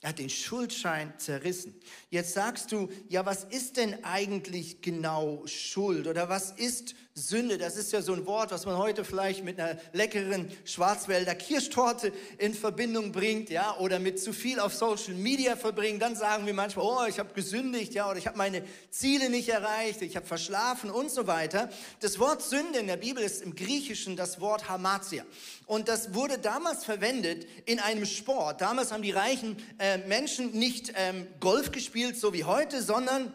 Er 0.00 0.10
hat 0.10 0.18
den 0.18 0.30
Schuldschein 0.30 1.12
zerrissen. 1.18 1.78
Jetzt 2.08 2.32
sagst 2.32 2.72
du, 2.72 2.88
ja, 3.08 3.26
was 3.26 3.44
ist 3.44 3.76
denn 3.76 4.02
eigentlich 4.02 4.80
genau 4.80 5.46
Schuld 5.46 6.06
oder 6.06 6.30
was 6.30 6.52
ist 6.52 6.94
Sünde? 7.14 7.58
Das 7.58 7.76
ist 7.76 7.92
ja 7.92 8.02
so 8.02 8.12
ein 8.12 8.24
Wort, 8.26 8.52
was 8.52 8.66
man 8.66 8.76
heute 8.76 9.04
vielleicht 9.04 9.44
mit 9.44 9.58
einer 9.58 9.78
leckeren 9.92 10.50
Schwarzwälder 10.64 11.34
Kirschtorte 11.34 12.12
in 12.38 12.54
Verbindung 12.54 13.10
bringt, 13.10 13.50
ja, 13.50 13.76
oder 13.78 13.98
mit 13.98 14.20
zu 14.20 14.32
viel 14.32 14.60
auf 14.60 14.74
Social 14.74 15.14
Media 15.14 15.56
verbringen. 15.56 15.98
Dann 15.98 16.14
sagen 16.14 16.46
wir 16.46 16.54
manchmal, 16.54 16.86
oh, 16.86 17.06
ich 17.08 17.18
habe 17.18 17.34
gesündigt, 17.34 17.94
ja, 17.94 18.08
oder 18.08 18.18
ich 18.18 18.26
habe 18.26 18.38
meine 18.38 18.62
Ziele 18.90 19.28
nicht 19.28 19.48
erreicht, 19.48 20.02
ich 20.02 20.16
habe 20.16 20.26
verschlafen 20.26 20.90
und 20.90 21.10
so 21.10 21.26
weiter. 21.26 21.68
Das 22.00 22.18
Wort 22.18 22.42
Sünde 22.42 22.78
in 22.78 22.86
der 22.86 22.96
Bibel 22.96 23.22
ist 23.22 23.42
im 23.42 23.56
Griechischen 23.56 24.16
das 24.16 24.40
Wort 24.40 24.68
Hamatia. 24.68 25.24
Und 25.66 25.88
das 25.88 26.14
wurde 26.14 26.38
damals 26.38 26.84
verwendet 26.84 27.46
in 27.66 27.80
einem 27.80 28.06
Sport. 28.06 28.60
Damals 28.60 28.92
haben 28.92 29.02
die 29.02 29.10
reichen 29.10 29.56
äh, 29.78 29.98
Menschen 29.98 30.52
nicht 30.52 30.92
ähm, 30.94 31.26
Golf 31.40 31.72
gespielt, 31.72 32.16
so 32.16 32.32
wie 32.32 32.44
heute, 32.44 32.82
sondern 32.82 33.32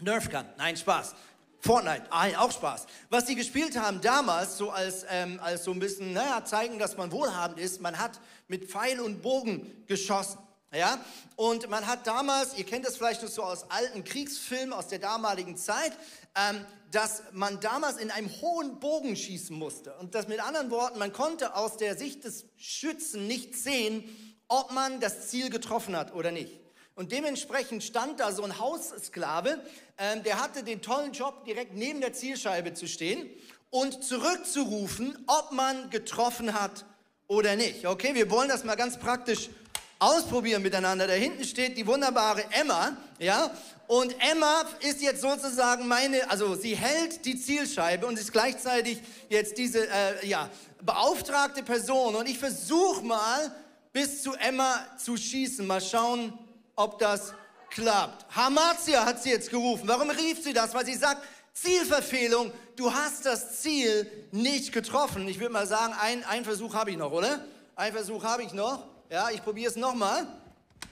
Nerfgun. 0.00 0.44
Nein, 0.58 0.76
Spaß. 0.76 1.14
Fortnite, 1.64 2.04
auch 2.10 2.52
Spaß. 2.52 2.86
Was 3.08 3.26
sie 3.26 3.34
gespielt 3.34 3.78
haben 3.78 4.02
damals, 4.02 4.58
so 4.58 4.70
als, 4.70 5.06
ähm, 5.08 5.40
als 5.42 5.64
so 5.64 5.70
ein 5.70 5.78
bisschen, 5.78 6.12
naja, 6.12 6.44
zeigen, 6.44 6.78
dass 6.78 6.98
man 6.98 7.10
wohlhabend 7.10 7.58
ist, 7.58 7.80
man 7.80 7.98
hat 7.98 8.20
mit 8.48 8.70
Pfeil 8.70 9.00
und 9.00 9.22
Bogen 9.22 9.82
geschossen. 9.86 10.38
Ja? 10.74 10.98
Und 11.36 11.70
man 11.70 11.86
hat 11.86 12.06
damals, 12.06 12.58
ihr 12.58 12.64
kennt 12.64 12.84
das 12.84 12.98
vielleicht 12.98 13.22
noch 13.22 13.30
so 13.30 13.42
aus 13.42 13.70
alten 13.70 14.04
Kriegsfilmen 14.04 14.74
aus 14.74 14.88
der 14.88 14.98
damaligen 14.98 15.56
Zeit, 15.56 15.92
ähm, 16.34 16.66
dass 16.90 17.22
man 17.32 17.58
damals 17.60 17.96
in 17.96 18.10
einem 18.10 18.30
hohen 18.42 18.78
Bogen 18.78 19.16
schießen 19.16 19.56
musste. 19.56 19.94
Und 19.94 20.14
das 20.14 20.28
mit 20.28 20.40
anderen 20.40 20.70
Worten, 20.70 20.98
man 20.98 21.14
konnte 21.14 21.56
aus 21.56 21.78
der 21.78 21.96
Sicht 21.96 22.24
des 22.24 22.44
Schützen 22.58 23.26
nicht 23.26 23.56
sehen, 23.56 24.04
ob 24.48 24.70
man 24.72 25.00
das 25.00 25.28
Ziel 25.28 25.48
getroffen 25.48 25.96
hat 25.96 26.12
oder 26.12 26.30
nicht. 26.30 26.60
Und 26.94 27.10
dementsprechend 27.10 27.82
stand 27.82 28.20
da 28.20 28.30
so 28.30 28.44
ein 28.44 28.58
Haussklave, 28.58 29.60
ähm, 29.98 30.22
der 30.22 30.40
hatte 30.40 30.62
den 30.62 30.80
tollen 30.80 31.12
Job, 31.12 31.44
direkt 31.44 31.74
neben 31.74 32.00
der 32.00 32.12
Zielscheibe 32.12 32.74
zu 32.74 32.86
stehen 32.86 33.28
und 33.70 34.04
zurückzurufen, 34.04 35.18
ob 35.26 35.50
man 35.52 35.90
getroffen 35.90 36.54
hat 36.54 36.84
oder 37.26 37.56
nicht. 37.56 37.86
Okay, 37.86 38.14
wir 38.14 38.30
wollen 38.30 38.48
das 38.48 38.62
mal 38.62 38.76
ganz 38.76 38.96
praktisch 38.96 39.50
ausprobieren 39.98 40.62
miteinander. 40.62 41.06
Da 41.06 41.14
hinten 41.14 41.44
steht 41.44 41.76
die 41.76 41.86
wunderbare 41.86 42.44
Emma, 42.52 42.96
ja, 43.18 43.50
und 43.86 44.14
Emma 44.18 44.64
ist 44.80 45.02
jetzt 45.02 45.20
sozusagen 45.20 45.86
meine, 45.86 46.30
also 46.30 46.54
sie 46.54 46.74
hält 46.74 47.24
die 47.26 47.38
Zielscheibe 47.38 48.06
und 48.06 48.18
ist 48.18 48.32
gleichzeitig 48.32 48.98
jetzt 49.28 49.58
diese, 49.58 49.86
äh, 49.86 50.26
ja, 50.26 50.48
beauftragte 50.80 51.62
Person. 51.62 52.14
Und 52.14 52.28
ich 52.28 52.38
versuche 52.38 53.02
mal, 53.02 53.54
bis 53.92 54.22
zu 54.22 54.32
Emma 54.34 54.86
zu 54.96 55.16
schießen. 55.16 55.66
Mal 55.66 55.82
schauen, 55.82 56.32
ob 56.76 56.98
das 56.98 57.34
klappt. 57.70 58.24
Hamazia 58.34 59.04
hat 59.04 59.22
sie 59.22 59.30
jetzt 59.30 59.50
gerufen. 59.50 59.88
Warum 59.88 60.10
rief 60.10 60.42
sie 60.42 60.52
das? 60.52 60.74
Weil 60.74 60.86
sie 60.86 60.94
sagt, 60.94 61.22
Zielverfehlung, 61.52 62.52
du 62.76 62.92
hast 62.92 63.26
das 63.26 63.60
Ziel 63.60 64.10
nicht 64.32 64.72
getroffen. 64.72 65.28
Ich 65.28 65.38
würde 65.38 65.52
mal 65.52 65.66
sagen, 65.66 65.94
ein, 66.00 66.24
ein 66.24 66.44
Versuch 66.44 66.74
habe 66.74 66.90
ich 66.90 66.96
noch, 66.96 67.12
oder? 67.12 67.44
Ein 67.76 67.92
Versuch 67.92 68.24
habe 68.24 68.42
ich 68.42 68.52
noch. 68.52 68.84
Ja, 69.10 69.30
ich 69.30 69.42
probiere 69.42 69.70
es 69.70 69.76
nochmal. 69.76 70.26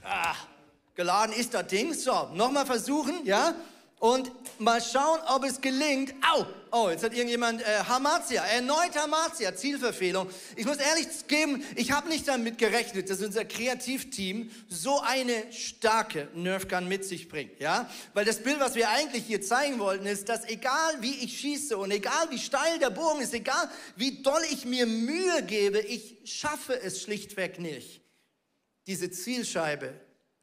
Ah, 0.03 0.35
Geladen 0.95 1.33
ist 1.33 1.53
das 1.53 1.67
Ding. 1.67 1.93
So, 1.93 2.29
nochmal 2.33 2.65
versuchen, 2.65 3.25
ja? 3.25 3.53
Und 4.03 4.33
mal 4.59 4.81
schauen, 4.81 5.21
ob 5.29 5.45
es 5.45 5.61
gelingt. 5.61 6.13
Au! 6.29 6.45
Oh, 6.73 6.89
jetzt 6.89 7.05
hat 7.05 7.13
irgendjemand 7.13 7.61
äh, 7.61 7.85
Hamazia, 7.87 8.43
erneut 8.43 8.93
Hamazia, 8.97 9.55
Zielverfehlung. 9.55 10.29
Ich 10.57 10.65
muss 10.65 10.75
ehrlich 10.75 11.07
geben, 11.29 11.63
ich 11.77 11.93
habe 11.93 12.09
nicht 12.09 12.27
damit 12.27 12.57
gerechnet, 12.57 13.09
dass 13.09 13.21
unser 13.21 13.45
Kreativteam 13.45 14.51
so 14.67 14.99
eine 14.99 15.49
starke 15.53 16.27
Nerfgun 16.35 16.89
mit 16.89 17.05
sich 17.05 17.29
bringt, 17.29 17.61
ja? 17.61 17.89
Weil 18.13 18.25
das 18.25 18.43
Bild, 18.43 18.59
was 18.59 18.75
wir 18.75 18.89
eigentlich 18.89 19.23
hier 19.23 19.41
zeigen 19.41 19.79
wollten, 19.79 20.05
ist, 20.05 20.27
dass 20.27 20.43
egal 20.49 20.97
wie 20.99 21.23
ich 21.23 21.39
schieße 21.39 21.77
und 21.77 21.89
egal 21.91 22.29
wie 22.29 22.39
steil 22.39 22.79
der 22.79 22.89
Bogen 22.89 23.21
ist, 23.21 23.33
egal 23.33 23.69
wie 23.95 24.21
doll 24.21 24.41
ich 24.51 24.65
mir 24.65 24.85
Mühe 24.85 25.43
gebe, 25.43 25.79
ich 25.79 26.17
schaffe 26.25 26.77
es 26.77 27.01
schlichtweg 27.01 27.57
nicht, 27.57 28.01
diese 28.85 29.09
Zielscheibe 29.09 29.93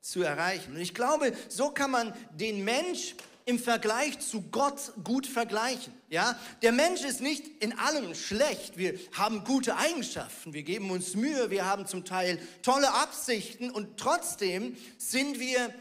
zu 0.01 0.23
erreichen. 0.23 0.77
Und 0.77 0.81
ich 0.81 0.95
glaube, 0.95 1.35
so 1.51 1.69
kann 1.69 1.91
man 1.91 2.15
den 2.33 2.65
Mensch 2.65 3.17
im 3.45 3.59
Vergleich 3.59 4.19
zu 4.21 4.43
Gott 4.43 4.93
gut 5.05 5.27
vergleichen. 5.27 5.93
Ja, 6.09 6.39
der 6.63 6.73
Mensch 6.73 7.03
ist 7.03 7.21
nicht 7.21 7.47
in 7.63 7.79
allem 7.79 8.15
schlecht. 8.15 8.77
Wir 8.77 8.99
haben 9.13 9.45
gute 9.45 9.77
Eigenschaften, 9.77 10.53
wir 10.53 10.63
geben 10.63 10.91
uns 10.91 11.15
Mühe, 11.15 11.51
wir 11.51 11.67
haben 11.67 11.87
zum 11.87 12.05
Teil 12.05 12.39
tolle 12.63 12.93
Absichten 12.93 13.71
und 13.71 13.99
trotzdem 13.99 14.77
sind 14.99 15.39
wir 15.39 15.73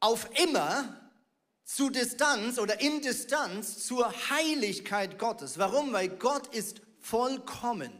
auf 0.00 0.28
immer 0.42 1.00
zu 1.64 1.90
Distanz 1.90 2.58
oder 2.58 2.80
in 2.80 3.00
Distanz 3.00 3.86
zur 3.86 4.12
Heiligkeit 4.30 5.18
Gottes. 5.18 5.58
Warum? 5.58 5.92
Weil 5.92 6.08
Gott 6.08 6.52
ist 6.54 6.82
vollkommen. 6.98 7.92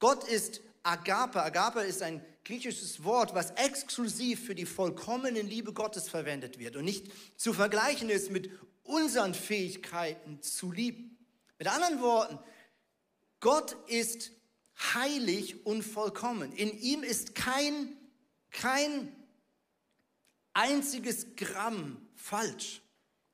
Gott 0.00 0.24
ist 0.28 0.60
Agape. 0.82 1.42
Agape 1.42 1.80
ist 1.80 2.02
ein 2.02 2.24
griechisches 2.48 3.04
Wort, 3.04 3.34
was 3.34 3.50
exklusiv 3.50 4.46
für 4.46 4.54
die 4.54 4.64
vollkommene 4.64 5.42
Liebe 5.42 5.74
Gottes 5.74 6.08
verwendet 6.08 6.58
wird 6.58 6.76
und 6.76 6.86
nicht 6.86 7.12
zu 7.36 7.52
vergleichen 7.52 8.08
ist 8.08 8.30
mit 8.30 8.50
unseren 8.84 9.34
Fähigkeiten 9.34 10.40
zu 10.40 10.72
lieben. 10.72 11.18
Mit 11.58 11.68
anderen 11.68 12.00
Worten, 12.00 12.38
Gott 13.40 13.76
ist 13.86 14.32
heilig 14.94 15.66
und 15.66 15.82
vollkommen. 15.82 16.54
In 16.54 16.70
ihm 16.78 17.02
ist 17.02 17.34
kein, 17.34 17.94
kein 18.50 19.14
einziges 20.54 21.36
Gramm 21.36 22.00
falsch 22.14 22.80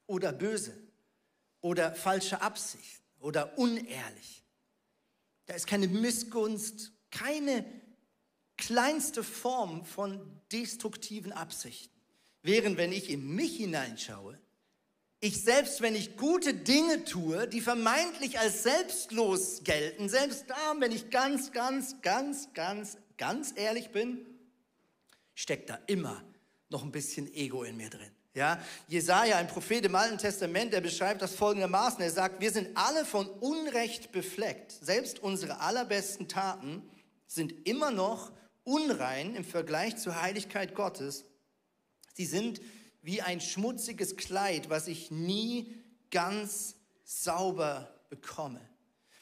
oder 0.08 0.32
böse 0.32 0.76
oder 1.60 1.94
falsche 1.94 2.42
Absicht 2.42 3.00
oder 3.20 3.56
unehrlich. 3.58 4.42
Da 5.46 5.54
ist 5.54 5.68
keine 5.68 5.86
Missgunst, 5.86 6.90
keine 7.12 7.64
kleinste 8.56 9.22
Form 9.22 9.84
von 9.84 10.20
destruktiven 10.52 11.32
Absichten. 11.32 11.94
Während 12.42 12.76
wenn 12.76 12.92
ich 12.92 13.10
in 13.10 13.34
mich 13.34 13.56
hineinschaue, 13.56 14.38
ich 15.20 15.42
selbst, 15.42 15.80
wenn 15.80 15.94
ich 15.94 16.18
gute 16.18 16.52
Dinge 16.52 17.04
tue, 17.04 17.48
die 17.48 17.62
vermeintlich 17.62 18.38
als 18.38 18.62
selbstlos 18.62 19.62
gelten, 19.64 20.10
selbst 20.10 20.50
da, 20.50 20.74
wenn 20.78 20.92
ich 20.92 21.08
ganz, 21.08 21.50
ganz, 21.52 22.02
ganz, 22.02 22.52
ganz, 22.52 22.98
ganz 23.16 23.54
ehrlich 23.56 23.90
bin, 23.90 24.26
steckt 25.34 25.70
da 25.70 25.78
immer 25.86 26.22
noch 26.68 26.82
ein 26.82 26.92
bisschen 26.92 27.32
Ego 27.32 27.62
in 27.62 27.78
mir 27.78 27.88
drin. 27.88 28.10
Ja, 28.34 28.60
Jesaja, 28.88 29.36
ein 29.36 29.46
Prophet 29.46 29.86
im 29.86 29.94
Alten 29.94 30.18
Testament, 30.18 30.72
der 30.72 30.80
beschreibt 30.80 31.22
das 31.22 31.34
folgendermaßen. 31.36 32.02
Er 32.02 32.10
sagt, 32.10 32.40
wir 32.40 32.50
sind 32.50 32.76
alle 32.76 33.04
von 33.04 33.26
Unrecht 33.26 34.10
befleckt. 34.10 34.72
Selbst 34.72 35.20
unsere 35.20 35.60
allerbesten 35.60 36.28
Taten 36.28 36.82
sind 37.28 37.66
immer 37.66 37.92
noch 37.92 38.32
unrein 38.64 39.34
im 39.34 39.44
Vergleich 39.44 39.96
zur 39.96 40.20
Heiligkeit 40.20 40.74
Gottes. 40.74 41.24
Sie 42.14 42.26
sind 42.26 42.60
wie 43.02 43.22
ein 43.22 43.40
schmutziges 43.40 44.16
Kleid, 44.16 44.70
was 44.70 44.88
ich 44.88 45.10
nie 45.10 45.74
ganz 46.10 46.76
sauber 47.04 47.94
bekomme. 48.08 48.60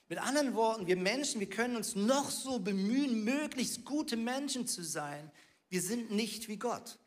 Mit 0.08 0.18
anderen 0.18 0.54
Worten, 0.54 0.86
wir 0.86 0.96
Menschen, 0.96 1.40
wir 1.40 1.48
können 1.48 1.76
uns 1.76 1.94
noch 1.96 2.30
so 2.30 2.58
bemühen, 2.58 3.24
möglichst 3.24 3.84
gute 3.84 4.16
Menschen 4.16 4.66
zu 4.66 4.84
sein. 4.84 5.30
Wir 5.68 5.80
sind 5.80 6.10
nicht 6.10 6.48
wie 6.48 6.58
Gott. 6.58 6.98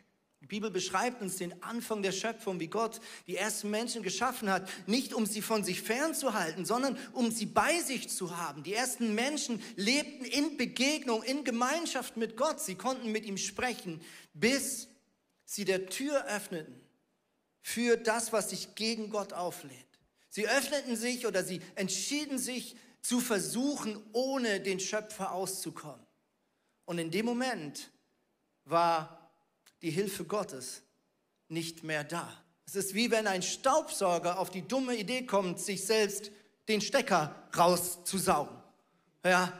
Die 0.45 0.49
Bibel 0.57 0.69
beschreibt 0.69 1.23
uns 1.23 1.37
den 1.37 1.63
Anfang 1.63 2.03
der 2.03 2.11
Schöpfung, 2.11 2.59
wie 2.59 2.67
Gott 2.67 3.01
die 3.25 3.35
ersten 3.35 3.71
Menschen 3.71 4.03
geschaffen 4.03 4.51
hat, 4.51 4.69
nicht 4.85 5.11
um 5.11 5.25
sie 5.25 5.41
von 5.41 5.63
sich 5.63 5.81
fernzuhalten, 5.81 6.65
sondern 6.65 6.99
um 7.13 7.31
sie 7.31 7.47
bei 7.47 7.79
sich 7.79 8.09
zu 8.09 8.37
haben. 8.37 8.61
Die 8.61 8.75
ersten 8.75 9.15
Menschen 9.15 9.59
lebten 9.75 10.23
in 10.23 10.55
Begegnung, 10.55 11.23
in 11.23 11.45
Gemeinschaft 11.45 12.15
mit 12.15 12.37
Gott. 12.37 12.59
Sie 12.59 12.75
konnten 12.75 13.11
mit 13.11 13.25
ihm 13.25 13.39
sprechen, 13.39 13.99
bis 14.35 14.87
sie 15.45 15.65
der 15.65 15.87
Tür 15.87 16.23
öffneten 16.27 16.79
für 17.63 17.97
das, 17.97 18.31
was 18.31 18.51
sich 18.51 18.75
gegen 18.75 19.09
Gott 19.09 19.33
auflehnt. 19.33 19.81
Sie 20.29 20.47
öffneten 20.47 20.95
sich 20.95 21.25
oder 21.25 21.43
sie 21.43 21.59
entschieden 21.73 22.37
sich 22.37 22.75
zu 23.01 23.19
versuchen, 23.19 23.99
ohne 24.13 24.59
den 24.59 24.79
Schöpfer 24.79 25.31
auszukommen. 25.31 26.05
Und 26.85 26.99
in 26.99 27.09
dem 27.09 27.25
Moment 27.25 27.89
war 28.65 29.24
die 29.81 29.91
Hilfe 29.91 30.25
Gottes 30.25 30.81
nicht 31.47 31.83
mehr 31.83 32.03
da. 32.03 32.31
Es 32.65 32.75
ist 32.75 32.95
wie 32.95 33.11
wenn 33.11 33.27
ein 33.27 33.43
Staubsauger 33.43 34.39
auf 34.39 34.49
die 34.49 34.67
dumme 34.67 34.95
Idee 34.95 35.25
kommt, 35.25 35.59
sich 35.59 35.85
selbst 35.85 36.31
den 36.67 36.81
Stecker 36.81 37.35
rauszusaugen. 37.55 38.57
Ja, 39.23 39.53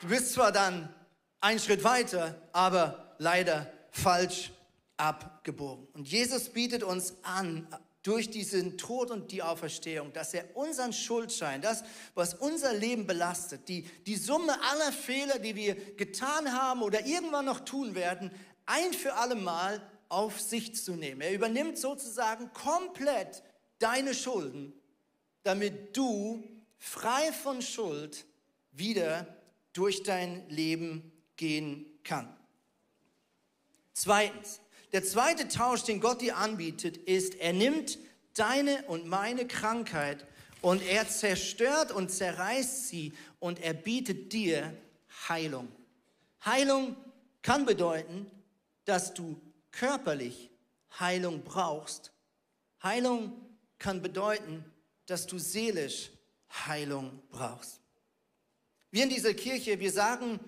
du 0.00 0.08
bist 0.08 0.32
zwar 0.32 0.50
dann 0.50 0.92
einen 1.40 1.60
Schritt 1.60 1.84
weiter, 1.84 2.40
aber 2.52 3.14
leider 3.18 3.72
falsch 3.90 4.50
abgebogen. 4.96 5.86
Und 5.92 6.08
Jesus 6.08 6.48
bietet 6.48 6.82
uns 6.82 7.14
an, 7.22 7.66
durch 8.04 8.30
diesen 8.30 8.76
Tod 8.76 9.10
und 9.10 9.32
die 9.32 9.42
Auferstehung, 9.42 10.12
dass 10.12 10.34
er 10.34 10.54
unseren 10.54 10.92
Schuldschein, 10.92 11.62
das, 11.62 11.82
was 12.14 12.34
unser 12.34 12.74
Leben 12.74 13.06
belastet, 13.06 13.66
die, 13.66 13.82
die 14.06 14.16
Summe 14.16 14.52
aller 14.62 14.92
Fehler, 14.92 15.38
die 15.38 15.56
wir 15.56 15.74
getan 15.96 16.52
haben 16.52 16.82
oder 16.82 17.06
irgendwann 17.06 17.46
noch 17.46 17.60
tun 17.60 17.94
werden, 17.94 18.30
ein 18.66 18.92
für 18.92 19.14
alle 19.14 19.34
Mal 19.34 19.80
auf 20.08 20.40
sich 20.40 20.74
zu 20.74 20.92
nehmen. 20.92 21.20
Er 21.20 21.32
übernimmt 21.32 21.78
sozusagen 21.78 22.52
komplett 22.52 23.42
deine 23.78 24.14
Schulden, 24.14 24.72
damit 25.42 25.96
du 25.96 26.42
frei 26.78 27.32
von 27.32 27.62
Schuld 27.62 28.24
wieder 28.72 29.26
durch 29.72 30.02
dein 30.02 30.48
Leben 30.48 31.12
gehen 31.36 31.86
kann. 32.04 32.34
Zweitens, 33.92 34.60
der 34.92 35.04
zweite 35.04 35.48
Tausch, 35.48 35.82
den 35.82 36.00
Gott 36.00 36.20
dir 36.20 36.36
anbietet, 36.36 36.96
ist, 36.96 37.34
er 37.36 37.52
nimmt 37.52 37.98
deine 38.34 38.84
und 38.84 39.06
meine 39.06 39.46
Krankheit 39.46 40.26
und 40.60 40.82
er 40.82 41.08
zerstört 41.08 41.92
und 41.92 42.10
zerreißt 42.10 42.88
sie 42.88 43.12
und 43.40 43.60
er 43.60 43.74
bietet 43.74 44.32
dir 44.32 44.76
Heilung. 45.28 45.68
Heilung 46.44 46.96
kann 47.42 47.66
bedeuten, 47.66 48.30
dass 48.84 49.14
du 49.14 49.40
körperlich 49.70 50.50
Heilung 50.98 51.42
brauchst. 51.42 52.12
Heilung 52.82 53.32
kann 53.78 54.02
bedeuten, 54.02 54.64
dass 55.06 55.26
du 55.26 55.38
seelisch 55.38 56.10
Heilung 56.66 57.20
brauchst. 57.30 57.80
Wir 58.90 59.04
in 59.04 59.10
dieser 59.10 59.34
Kirche, 59.34 59.80
wir 59.80 59.90
sagen 59.90 60.38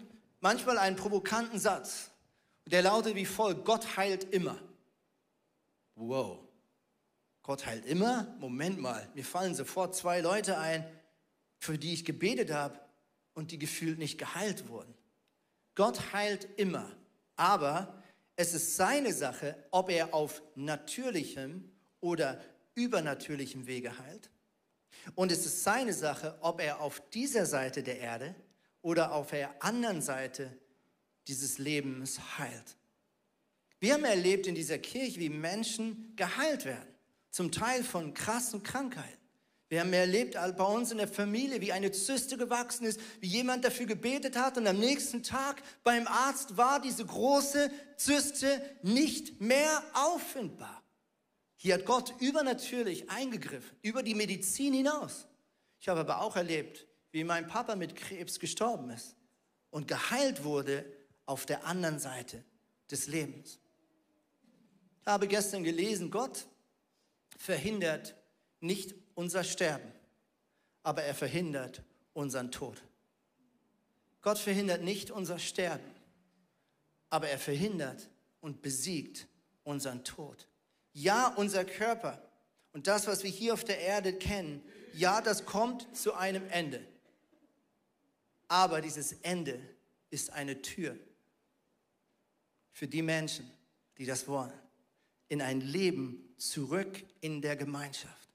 manchmal 0.41 0.79
einen 0.79 0.97
provokanten 0.97 1.59
Satz. 1.59 2.11
Der 2.67 2.83
lautet 2.83 3.15
wie 3.15 3.27
folgt, 3.27 3.65
Gott 3.65 3.97
heilt 3.97 4.33
immer. 4.33 4.59
Wow. 5.95 6.39
Gott 7.43 7.65
heilt 7.67 7.87
immer? 7.87 8.35
Moment 8.41 8.81
mal, 8.81 9.09
mir 9.15 9.25
fallen 9.25 9.55
sofort 9.55 9.95
zwei 9.95 10.21
Leute 10.21 10.59
ein, 10.59 10.85
für 11.59 11.79
die 11.79 11.93
ich 11.93 12.05
gebetet 12.05 12.53
habe 12.53 12.79
und 13.35 13.51
die 13.51 13.59
gefühlt 13.59 13.99
nicht 13.99 14.19
geheilt 14.19 14.69
wurden. 14.69 14.95
Gott 15.75 16.13
heilt 16.13 16.49
immer, 16.59 16.91
aber 17.37 18.03
es 18.37 18.53
ist 18.53 18.77
seine 18.77 19.13
Sache, 19.13 19.57
ob 19.71 19.91
er 19.91 20.15
auf 20.15 20.43
natürlichem 20.55 21.73
oder 22.01 22.41
übernatürlichem 22.75 23.67
Wege 23.67 23.99
heilt. 23.99 24.31
Und 25.15 25.33
es 25.33 25.47
ist 25.47 25.65
seine 25.65 25.93
Sache, 25.93 26.39
ob 26.43 26.61
er 26.61 26.81
auf 26.81 27.03
dieser 27.11 27.47
Seite 27.47 27.83
der 27.83 27.99
Erde 27.99 28.35
oder 28.83 29.13
auf 29.13 29.31
der 29.31 29.63
anderen 29.65 30.03
Seite 30.03 30.57
dieses 31.27 31.59
Lebens 31.59 32.39
heilt. 32.39 32.77
Wir 33.81 33.95
haben 33.95 34.05
erlebt 34.05 34.47
in 34.47 34.55
dieser 34.55 34.79
Kirche, 34.79 35.21
wie 35.21 35.29
Menschen 35.29 36.15
geheilt 36.17 36.65
werden, 36.65 36.89
zum 37.31 37.53
Teil 37.53 37.85
von 37.85 38.15
krassen 38.15 38.63
Krankheiten. 38.63 39.16
Wir 39.69 39.81
haben 39.81 39.93
erlebt 39.93 40.35
bei 40.35 40.65
uns 40.65 40.93
in 40.93 40.99
der 40.99 41.09
Familie, 41.09 41.61
wie 41.61 41.73
eine 41.73 41.91
Zyste 41.91 42.37
gewachsen 42.37 42.87
ist, 42.87 43.01
wie 43.21 43.27
jemand 43.27 43.65
dafür 43.65 43.87
gebetet 43.87 44.37
hat 44.37 44.57
und 44.57 44.67
am 44.67 44.79
nächsten 44.79 45.25
Tag 45.25 45.61
beim 45.83 46.07
Arzt 46.07 46.57
war 46.57 46.81
diese 46.81 47.05
große 47.05 47.71
Zyste 47.97 48.63
nicht 48.83 49.41
mehr 49.41 49.83
auffindbar. 49.93 50.85
Hier 51.57 51.75
hat 51.75 51.85
Gott 51.85 52.15
übernatürlich 52.21 53.11
eingegriffen, 53.11 53.77
über 53.83 54.05
die 54.05 54.15
Medizin 54.15 54.73
hinaus. 54.73 55.27
Ich 55.81 55.89
habe 55.89 56.01
aber 56.01 56.21
auch 56.21 56.37
erlebt, 56.37 56.87
wie 57.11 57.25
mein 57.25 57.49
Papa 57.49 57.75
mit 57.75 57.97
Krebs 57.97 58.39
gestorben 58.39 58.91
ist 58.91 59.17
und 59.71 59.89
geheilt 59.89 60.45
wurde 60.45 60.85
auf 61.25 61.45
der 61.45 61.67
anderen 61.67 61.99
Seite 61.99 62.45
des 62.89 63.09
Lebens. 63.09 63.59
Ich 65.01 65.07
habe 65.07 65.27
gestern 65.27 65.65
gelesen, 65.65 66.11
Gott 66.13 66.47
verhindert 67.37 68.15
nicht 68.61 68.95
unser 69.17 69.43
Sterben, 69.43 69.91
aber 70.85 71.03
er 71.03 71.17
verhindert 71.17 71.83
unseren 72.13 72.53
Tod. 72.53 72.81
Gott 74.23 74.39
verhindert 74.39 74.83
nicht 74.83 75.11
unser 75.11 75.41
Sterben, 75.41 75.91
aber 77.11 77.29
er 77.29 77.41
verhindert 77.41 78.09
und 78.41 78.63
besiegt 78.63 79.27
unseren 79.65 80.05
Tod. 80.05 80.47
Ja, 80.93 81.35
unser 81.35 81.65
Körper 81.65 82.23
und 82.77 82.87
das, 82.87 83.07
was 83.07 83.25
wir 83.25 83.31
hier 83.31 83.55
auf 83.55 83.65
der 83.65 83.81
Erde 83.81 84.13
kennen, 84.13 84.63
ja, 84.93 85.23
das 85.23 85.47
kommt 85.47 85.97
zu 85.97 86.13
einem 86.13 86.47
Ende. 86.51 86.87
Aber 88.49 88.83
dieses 88.83 89.13
Ende 89.23 89.59
ist 90.11 90.31
eine 90.31 90.61
Tür 90.61 90.95
für 92.73 92.87
die 92.87 93.01
Menschen, 93.01 93.51
die 93.97 94.05
das 94.05 94.29
wollen, 94.29 94.53
in 95.29 95.41
ein 95.41 95.63
Leben 95.63 96.35
zurück 96.37 97.03
in 97.23 97.41
der 97.41 97.57
Gemeinschaft, 97.57 98.26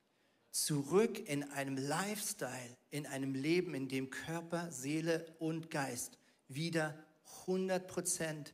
zurück 0.52 1.28
in 1.28 1.44
einem 1.52 1.78
Lifestyle, 1.78 2.78
in 2.90 3.06
einem 3.08 3.34
Leben, 3.34 3.74
in 3.74 3.88
dem 3.88 4.10
Körper, 4.10 4.72
Seele 4.72 5.26
und 5.40 5.72
Geist 5.72 6.18
wieder 6.48 6.98
100% 7.46 8.52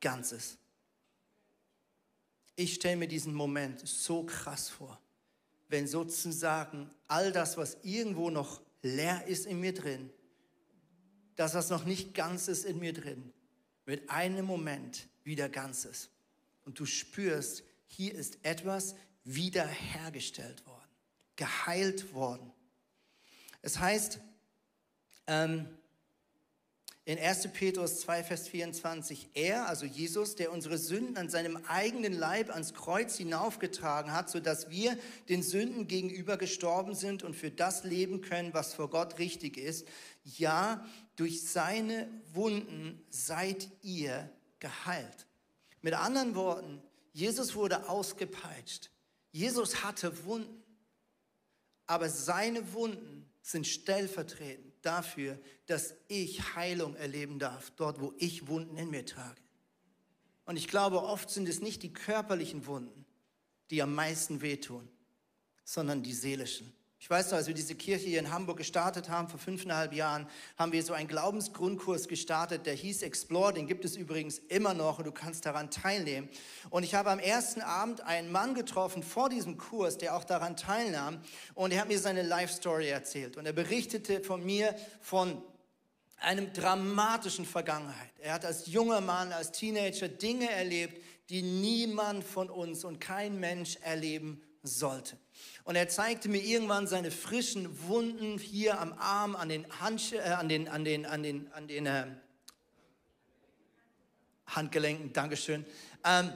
Ganzes. 0.00 0.58
Ich 2.56 2.74
stelle 2.74 2.96
mir 2.96 3.08
diesen 3.08 3.34
Moment 3.34 3.86
so 3.86 4.24
krass 4.24 4.68
vor, 4.68 5.00
wenn 5.68 5.86
sozusagen 5.86 6.90
all 7.08 7.32
das, 7.32 7.56
was 7.56 7.78
irgendwo 7.82 8.30
noch 8.30 8.60
leer 8.82 9.26
ist 9.26 9.46
in 9.46 9.60
mir 9.60 9.74
drin, 9.74 10.10
das, 11.36 11.54
was 11.54 11.70
noch 11.70 11.84
nicht 11.84 12.14
ganz 12.14 12.48
ist 12.48 12.64
in 12.64 12.78
mir 12.78 12.92
drin, 12.92 13.32
mit 13.86 14.08
einem 14.08 14.46
Moment 14.46 15.08
wieder 15.24 15.48
ganz 15.48 15.84
ist. 15.84 16.10
Und 16.64 16.78
du 16.78 16.86
spürst, 16.86 17.64
hier 17.86 18.14
ist 18.14 18.38
etwas 18.42 18.94
wiederhergestellt 19.24 20.64
worden, 20.66 20.83
geheilt 21.36 22.14
worden. 22.14 22.52
Es 23.62 23.78
heißt 23.78 24.20
ähm, 25.26 25.68
in 27.06 27.18
1. 27.18 27.48
Petrus 27.52 28.00
2, 28.00 28.24
Vers 28.24 28.48
24, 28.48 29.28
er, 29.34 29.68
also 29.68 29.84
Jesus, 29.84 30.36
der 30.36 30.50
unsere 30.50 30.78
Sünden 30.78 31.18
an 31.18 31.28
seinem 31.28 31.58
eigenen 31.68 32.14
Leib 32.14 32.48
ans 32.48 32.72
Kreuz 32.72 33.16
hinaufgetragen 33.16 34.12
hat, 34.12 34.30
sodass 34.30 34.70
wir 34.70 34.96
den 35.28 35.42
Sünden 35.42 35.86
gegenüber 35.86 36.38
gestorben 36.38 36.94
sind 36.94 37.22
und 37.22 37.34
für 37.34 37.50
das 37.50 37.84
leben 37.84 38.22
können, 38.22 38.54
was 38.54 38.72
vor 38.72 38.88
Gott 38.88 39.18
richtig 39.18 39.58
ist. 39.58 39.86
Ja, 40.24 40.86
durch 41.16 41.46
seine 41.46 42.08
Wunden 42.32 43.04
seid 43.10 43.68
ihr 43.82 44.30
geheilt. 44.58 45.26
Mit 45.82 45.92
anderen 45.92 46.34
Worten, 46.34 46.82
Jesus 47.12 47.54
wurde 47.54 47.90
ausgepeitscht. 47.90 48.90
Jesus 49.30 49.84
hatte 49.84 50.24
Wunden, 50.24 50.63
aber 51.86 52.08
seine 52.08 52.72
Wunden 52.72 53.28
sind 53.42 53.66
stellvertretend 53.66 54.72
dafür, 54.82 55.38
dass 55.66 55.94
ich 56.08 56.54
Heilung 56.54 56.96
erleben 56.96 57.38
darf, 57.38 57.70
dort 57.76 58.00
wo 58.00 58.14
ich 58.18 58.48
Wunden 58.48 58.76
in 58.76 58.90
mir 58.90 59.04
trage. 59.04 59.40
Und 60.46 60.56
ich 60.56 60.68
glaube, 60.68 61.02
oft 61.02 61.30
sind 61.30 61.48
es 61.48 61.60
nicht 61.60 61.82
die 61.82 61.92
körperlichen 61.92 62.66
Wunden, 62.66 63.04
die 63.70 63.82
am 63.82 63.94
meisten 63.94 64.40
wehtun, 64.40 64.88
sondern 65.64 66.02
die 66.02 66.12
seelischen. 66.12 66.72
Ich 67.04 67.10
weiß 67.10 67.30
noch, 67.30 67.36
als 67.36 67.46
wir 67.48 67.54
diese 67.54 67.74
Kirche 67.74 68.06
hier 68.06 68.18
in 68.18 68.32
Hamburg 68.32 68.56
gestartet 68.56 69.10
haben, 69.10 69.28
vor 69.28 69.38
fünfeinhalb 69.38 69.92
Jahren, 69.92 70.26
haben 70.56 70.72
wir 70.72 70.82
so 70.82 70.94
einen 70.94 71.06
Glaubensgrundkurs 71.06 72.08
gestartet, 72.08 72.64
der 72.64 72.72
hieß 72.72 73.02
Explore, 73.02 73.52
den 73.52 73.66
gibt 73.66 73.84
es 73.84 73.96
übrigens 73.96 74.38
immer 74.38 74.72
noch 74.72 74.98
und 74.98 75.04
du 75.04 75.12
kannst 75.12 75.44
daran 75.44 75.70
teilnehmen. 75.70 76.30
Und 76.70 76.82
ich 76.82 76.94
habe 76.94 77.10
am 77.10 77.18
ersten 77.18 77.60
Abend 77.60 78.00
einen 78.00 78.32
Mann 78.32 78.54
getroffen 78.54 79.02
vor 79.02 79.28
diesem 79.28 79.58
Kurs, 79.58 79.98
der 79.98 80.16
auch 80.16 80.24
daran 80.24 80.56
teilnahm 80.56 81.20
und 81.52 81.72
er 81.72 81.82
hat 81.82 81.88
mir 81.88 81.98
seine 81.98 82.22
Life 82.22 82.54
Story 82.54 82.88
erzählt 82.88 83.36
und 83.36 83.44
er 83.44 83.52
berichtete 83.52 84.22
von 84.22 84.42
mir 84.42 84.74
von 85.02 85.42
einem 86.16 86.54
dramatischen 86.54 87.44
Vergangenheit. 87.44 88.12
Er 88.18 88.32
hat 88.32 88.46
als 88.46 88.66
junger 88.66 89.02
Mann, 89.02 89.30
als 89.32 89.52
Teenager 89.52 90.08
Dinge 90.08 90.50
erlebt, 90.50 91.02
die 91.28 91.42
niemand 91.42 92.24
von 92.24 92.48
uns 92.48 92.82
und 92.84 92.98
kein 92.98 93.38
Mensch 93.38 93.76
erleben 93.82 94.40
sollte. 94.64 95.16
Und 95.64 95.76
er 95.76 95.88
zeigte 95.88 96.28
mir 96.28 96.42
irgendwann 96.42 96.86
seine 96.86 97.10
frischen 97.10 97.86
Wunden 97.86 98.38
hier 98.38 98.80
am 98.80 98.92
Arm, 98.94 99.36
an 99.36 99.48
den, 99.48 99.66
Handsch 99.80 100.12
äh, 100.12 100.20
an 100.20 100.48
den, 100.48 100.68
an 100.68 100.84
den, 100.84 101.06
an 101.06 101.22
den, 101.22 101.52
an 101.52 101.68
den 101.68 101.86
äh, 101.86 102.06
Handgelenken, 104.46 105.12
Dankeschön. 105.12 105.64
Ähm, 106.04 106.32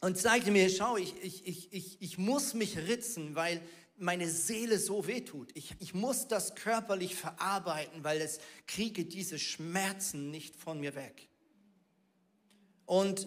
und 0.00 0.16
zeigte 0.16 0.50
mir, 0.50 0.70
schau, 0.70 0.96
ich, 0.96 1.14
ich, 1.22 1.46
ich, 1.46 1.72
ich, 1.72 2.00
ich 2.00 2.18
muss 2.18 2.54
mich 2.54 2.76
ritzen, 2.78 3.34
weil 3.34 3.60
meine 3.96 4.28
Seele 4.28 4.78
so 4.78 5.06
wehtut. 5.06 5.50
Ich, 5.54 5.74
ich 5.80 5.92
muss 5.92 6.28
das 6.28 6.54
körperlich 6.54 7.16
verarbeiten, 7.16 8.04
weil 8.04 8.20
es 8.20 8.38
kriege 8.66 9.04
diese 9.04 9.38
Schmerzen 9.38 10.30
nicht 10.30 10.54
von 10.54 10.78
mir 10.78 10.94
weg. 10.94 11.28
Und 12.86 13.26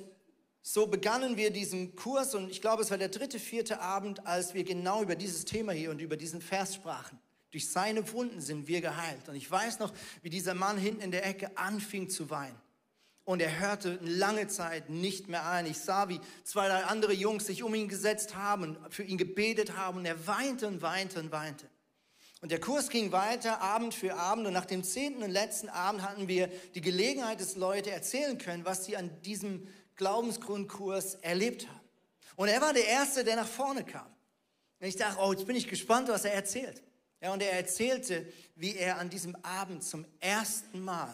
so 0.62 0.88
begannen 0.88 1.38
wir 1.38 1.52
diesen 1.52 1.96
Kurs 1.96 2.36
und 2.36 2.50
ich 2.52 2.62
glaube, 2.62 2.84
es 2.84 2.92
war 2.92 2.98
der 2.98 3.10
dritte, 3.10 3.40
vierte 3.40 3.82
Abend, 3.82 4.26
als 4.28 4.54
wir 4.54 4.64
genau 4.64 5.02
über 5.02 5.16
dieses 5.16 5.46
Thema 5.46 5.72
hier 5.72 5.90
und 5.90 6.00
über 6.00 6.18
diesen 6.18 6.42
Vers 6.42 6.76
sprachen. 6.76 7.20
Durch 7.52 7.70
seine 7.70 8.12
Wunden 8.14 8.40
sind 8.42 8.68
wir 8.68 8.80
geheilt. 8.80 9.28
Und 9.28 9.36
ich 9.36 9.50
weiß 9.50 9.80
noch, 9.80 9.92
wie 10.22 10.30
dieser 10.30 10.54
Mann 10.54 10.78
hinten 10.78 11.02
in 11.02 11.12
der 11.12 11.26
Ecke 11.26 11.58
anfing 11.58 12.10
zu 12.10 12.30
weinen. 12.30 12.56
Und 13.24 13.42
er 13.42 13.60
hörte 13.60 14.00
lange 14.02 14.48
Zeit 14.48 14.90
nicht 14.90 15.28
mehr 15.28 15.48
ein. 15.48 15.66
Ich 15.66 15.80
sah, 15.80 16.10
wie 16.10 16.20
zwei, 16.44 16.68
drei 16.68 16.84
andere 16.86 17.14
Jungs 17.14 17.46
sich 17.46 17.62
um 17.64 17.76
ihn 17.76 17.88
gesetzt 17.88 18.36
haben 18.36 18.64
und 18.64 18.94
für 18.94 19.04
ihn 19.04 19.18
gebetet 19.18 19.76
haben. 19.76 19.98
Und 19.98 20.06
er 20.06 20.28
weinte 20.28 20.68
und 20.68 20.82
weinte 20.82 21.20
und 21.20 21.32
weinte. 21.32 21.68
Und 22.42 22.52
der 22.52 22.60
Kurs 22.60 22.90
ging 22.90 23.12
weiter, 23.12 23.62
Abend 23.62 23.94
für 23.94 24.16
Abend. 24.16 24.48
Und 24.48 24.54
nach 24.54 24.66
dem 24.66 24.84
zehnten 24.84 25.22
und 25.22 25.30
letzten 25.30 25.70
Abend 25.70 26.02
hatten 26.04 26.28
wir 26.28 26.48
die 26.74 26.82
Gelegenheit, 26.82 27.40
dass 27.42 27.56
Leute 27.56 27.92
erzählen 27.92 28.38
können, 28.38 28.66
was 28.66 28.86
sie 28.86 28.96
an 28.96 29.22
diesem 29.22 29.68
Glaubensgrundkurs 29.96 31.16
erlebt 31.16 31.68
haben. 31.68 31.82
Und 32.36 32.48
er 32.48 32.62
war 32.62 32.74
der 32.74 32.88
Erste, 32.88 33.24
der 33.24 33.36
nach 33.36 33.48
vorne 33.48 33.84
kam. 33.84 34.08
Und 34.80 34.88
ich 34.88 34.96
dachte, 34.96 35.20
oh, 35.22 35.32
jetzt 35.32 35.46
bin 35.46 35.56
ich 35.56 35.68
gespannt, 35.68 36.10
was 36.10 36.26
er 36.26 36.34
erzählt. 36.34 36.82
Ja, 37.22 37.34
und 37.34 37.44
er 37.44 37.52
erzählte, 37.52 38.26
wie 38.56 38.76
er 38.76 38.98
an 38.98 39.10
diesem 39.10 39.36
Abend 39.44 39.84
zum 39.84 40.06
ersten 40.20 40.82
Mal 40.82 41.14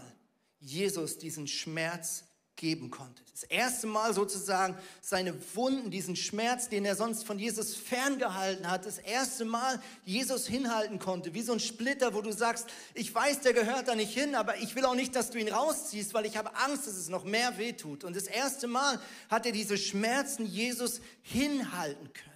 Jesus 0.59 1.17
diesen 1.17 1.47
Schmerz 1.47 2.23
geben 2.57 2.91
konnte. 2.91 3.23
Das 3.31 3.43
erste 3.43 3.87
Mal 3.87 4.13
sozusagen 4.13 4.75
seine 4.99 5.33
Wunden, 5.55 5.91
diesen 5.91 6.15
Schmerz, 6.15 6.69
den 6.69 6.83
er 6.85 6.95
sonst 6.95 7.23
von 7.23 7.39
Jesus 7.39 7.75
ferngehalten 7.75 8.69
hat, 8.69 8.85
das 8.85 8.97
erste 8.97 9.45
Mal 9.45 9.79
Jesus 10.03 10.47
hinhalten 10.47 10.99
konnte, 10.99 11.33
wie 11.33 11.43
so 11.43 11.53
ein 11.53 11.59
Splitter, 11.59 12.13
wo 12.13 12.21
du 12.21 12.33
sagst, 12.33 12.67
ich 12.95 13.13
weiß, 13.13 13.41
der 13.41 13.53
gehört 13.53 13.87
da 13.87 13.95
nicht 13.95 14.13
hin, 14.13 14.35
aber 14.35 14.57
ich 14.57 14.75
will 14.75 14.85
auch 14.85 14.95
nicht, 14.95 15.15
dass 15.15 15.29
du 15.29 15.39
ihn 15.39 15.53
rausziehst, 15.53 16.13
weil 16.13 16.25
ich 16.25 16.35
habe 16.35 16.55
Angst, 16.55 16.87
dass 16.87 16.95
es 16.95 17.09
noch 17.09 17.23
mehr 17.23 17.57
wehtut. 17.57 18.03
Und 18.03 18.15
das 18.15 18.25
erste 18.25 18.67
Mal 18.67 18.99
hat 19.29 19.45
er 19.45 19.51
diese 19.51 19.77
Schmerzen 19.77 20.45
Jesus 20.45 20.99
hinhalten 21.21 22.11
können. 22.11 22.27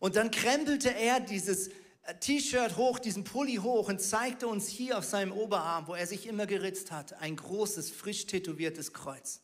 Und 0.00 0.16
dann 0.16 0.30
krempelte 0.30 0.94
er 0.94 1.20
dieses 1.20 1.70
T-Shirt 2.14 2.76
hoch, 2.76 2.98
diesen 2.98 3.24
Pulli 3.24 3.56
hoch 3.56 3.88
und 3.88 4.00
zeigte 4.00 4.48
uns 4.48 4.68
hier 4.68 4.96
auf 4.98 5.04
seinem 5.04 5.32
Oberarm, 5.32 5.88
wo 5.88 5.94
er 5.94 6.06
sich 6.06 6.26
immer 6.26 6.46
geritzt 6.46 6.90
hat, 6.90 7.12
ein 7.14 7.36
großes, 7.36 7.90
frisch 7.90 8.26
tätowiertes 8.26 8.92
Kreuz. 8.94 9.42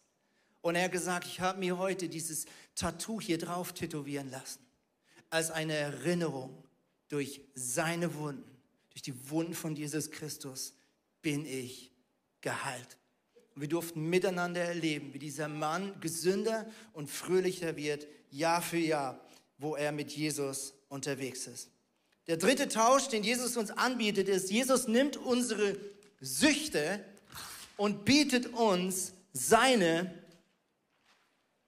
Und 0.62 0.76
er 0.76 0.84
hat 0.84 0.92
gesagt, 0.92 1.26
ich 1.26 1.40
habe 1.40 1.58
mir 1.58 1.76
heute 1.76 2.08
dieses 2.08 2.46
Tattoo 2.74 3.20
hier 3.20 3.36
drauf 3.36 3.74
tätowieren 3.74 4.30
lassen, 4.30 4.60
als 5.28 5.50
eine 5.50 5.74
Erinnerung 5.74 6.64
durch 7.08 7.42
seine 7.54 8.14
Wunden, 8.14 8.50
durch 8.90 9.02
die 9.02 9.30
Wunden 9.30 9.52
von 9.52 9.76
Jesus 9.76 10.10
Christus 10.10 10.72
bin 11.20 11.44
ich 11.44 11.92
geheilt. 12.40 12.96
Und 13.54 13.60
wir 13.60 13.68
durften 13.68 14.08
miteinander 14.08 14.62
erleben, 14.62 15.12
wie 15.12 15.18
dieser 15.18 15.48
Mann 15.48 16.00
gesünder 16.00 16.66
und 16.94 17.10
fröhlicher 17.10 17.76
wird, 17.76 18.06
Jahr 18.30 18.62
für 18.62 18.78
Jahr, 18.78 19.20
wo 19.58 19.76
er 19.76 19.92
mit 19.92 20.12
Jesus 20.12 20.72
unterwegs 20.88 21.46
ist. 21.46 21.73
Der 22.26 22.36
dritte 22.38 22.68
Tausch, 22.68 23.08
den 23.08 23.22
Jesus 23.22 23.56
uns 23.56 23.70
anbietet, 23.70 24.28
ist, 24.28 24.50
Jesus 24.50 24.88
nimmt 24.88 25.16
unsere 25.16 25.76
Süchte 26.20 27.04
und 27.76 28.04
bietet 28.04 28.54
uns 28.54 29.12
seine 29.32 30.12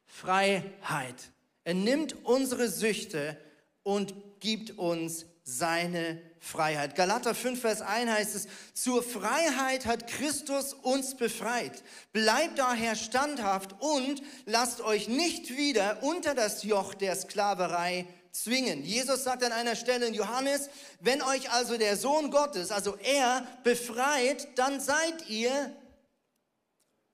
Freiheit. 0.06 1.30
Er 1.64 1.74
nimmt 1.74 2.24
unsere 2.24 2.68
Süchte 2.68 3.36
und 3.82 4.14
gibt 4.40 4.78
uns 4.78 5.26
seine 5.42 6.22
Freiheit. 6.40 6.94
Galater 6.94 7.34
5, 7.34 7.60
Vers 7.60 7.82
1 7.82 8.10
heißt 8.10 8.34
es, 8.34 8.48
zur 8.72 9.02
Freiheit 9.02 9.84
hat 9.84 10.06
Christus 10.06 10.72
uns 10.72 11.16
befreit. 11.16 11.82
Bleibt 12.12 12.58
daher 12.58 12.96
standhaft 12.96 13.74
und 13.80 14.22
lasst 14.44 14.80
euch 14.80 15.08
nicht 15.08 15.56
wieder 15.56 16.02
unter 16.02 16.34
das 16.34 16.62
Joch 16.62 16.94
der 16.94 17.14
Sklaverei 17.14 18.06
zwingen. 18.42 18.82
Jesus 18.82 19.24
sagt 19.24 19.42
an 19.42 19.52
einer 19.52 19.76
Stelle 19.76 20.06
in 20.06 20.14
Johannes, 20.14 20.68
wenn 21.00 21.22
euch 21.22 21.50
also 21.50 21.76
der 21.76 21.96
Sohn 21.96 22.30
Gottes, 22.30 22.70
also 22.70 22.96
er, 22.96 23.46
befreit, 23.64 24.48
dann 24.58 24.80
seid 24.80 25.28
ihr 25.28 25.74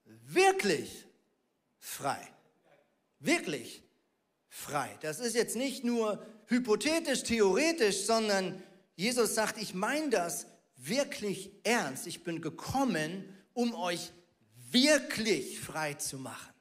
wirklich 0.04 1.06
frei. 1.78 2.28
Wirklich 3.18 3.82
frei. 4.48 4.96
Das 5.00 5.20
ist 5.20 5.34
jetzt 5.34 5.56
nicht 5.56 5.84
nur 5.84 6.24
hypothetisch, 6.46 7.22
theoretisch, 7.22 8.04
sondern 8.04 8.62
Jesus 8.96 9.34
sagt, 9.34 9.58
ich 9.58 9.74
meine 9.74 10.10
das 10.10 10.46
wirklich 10.76 11.50
ernst. 11.62 12.06
Ich 12.06 12.24
bin 12.24 12.40
gekommen, 12.40 13.28
um 13.54 13.74
euch 13.74 14.12
wirklich 14.70 15.60
frei 15.60 15.94
zu 15.94 16.18
machen. 16.18 16.52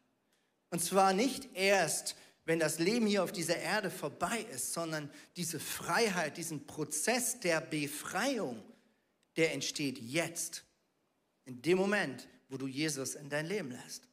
Und 0.69 0.83
zwar 0.83 1.13
nicht 1.13 1.49
erst 1.53 2.15
wenn 2.51 2.59
das 2.59 2.79
Leben 2.79 3.07
hier 3.07 3.23
auf 3.23 3.31
dieser 3.31 3.55
Erde 3.55 3.89
vorbei 3.89 4.45
ist, 4.53 4.73
sondern 4.73 5.09
diese 5.37 5.57
Freiheit, 5.57 6.35
diesen 6.35 6.67
Prozess 6.67 7.39
der 7.39 7.61
Befreiung, 7.61 8.61
der 9.37 9.53
entsteht 9.53 9.97
jetzt, 9.97 10.65
in 11.45 11.61
dem 11.61 11.77
Moment, 11.77 12.27
wo 12.49 12.57
du 12.57 12.67
Jesus 12.67 13.15
in 13.15 13.29
dein 13.29 13.45
Leben 13.45 13.71
lässt. 13.71 14.03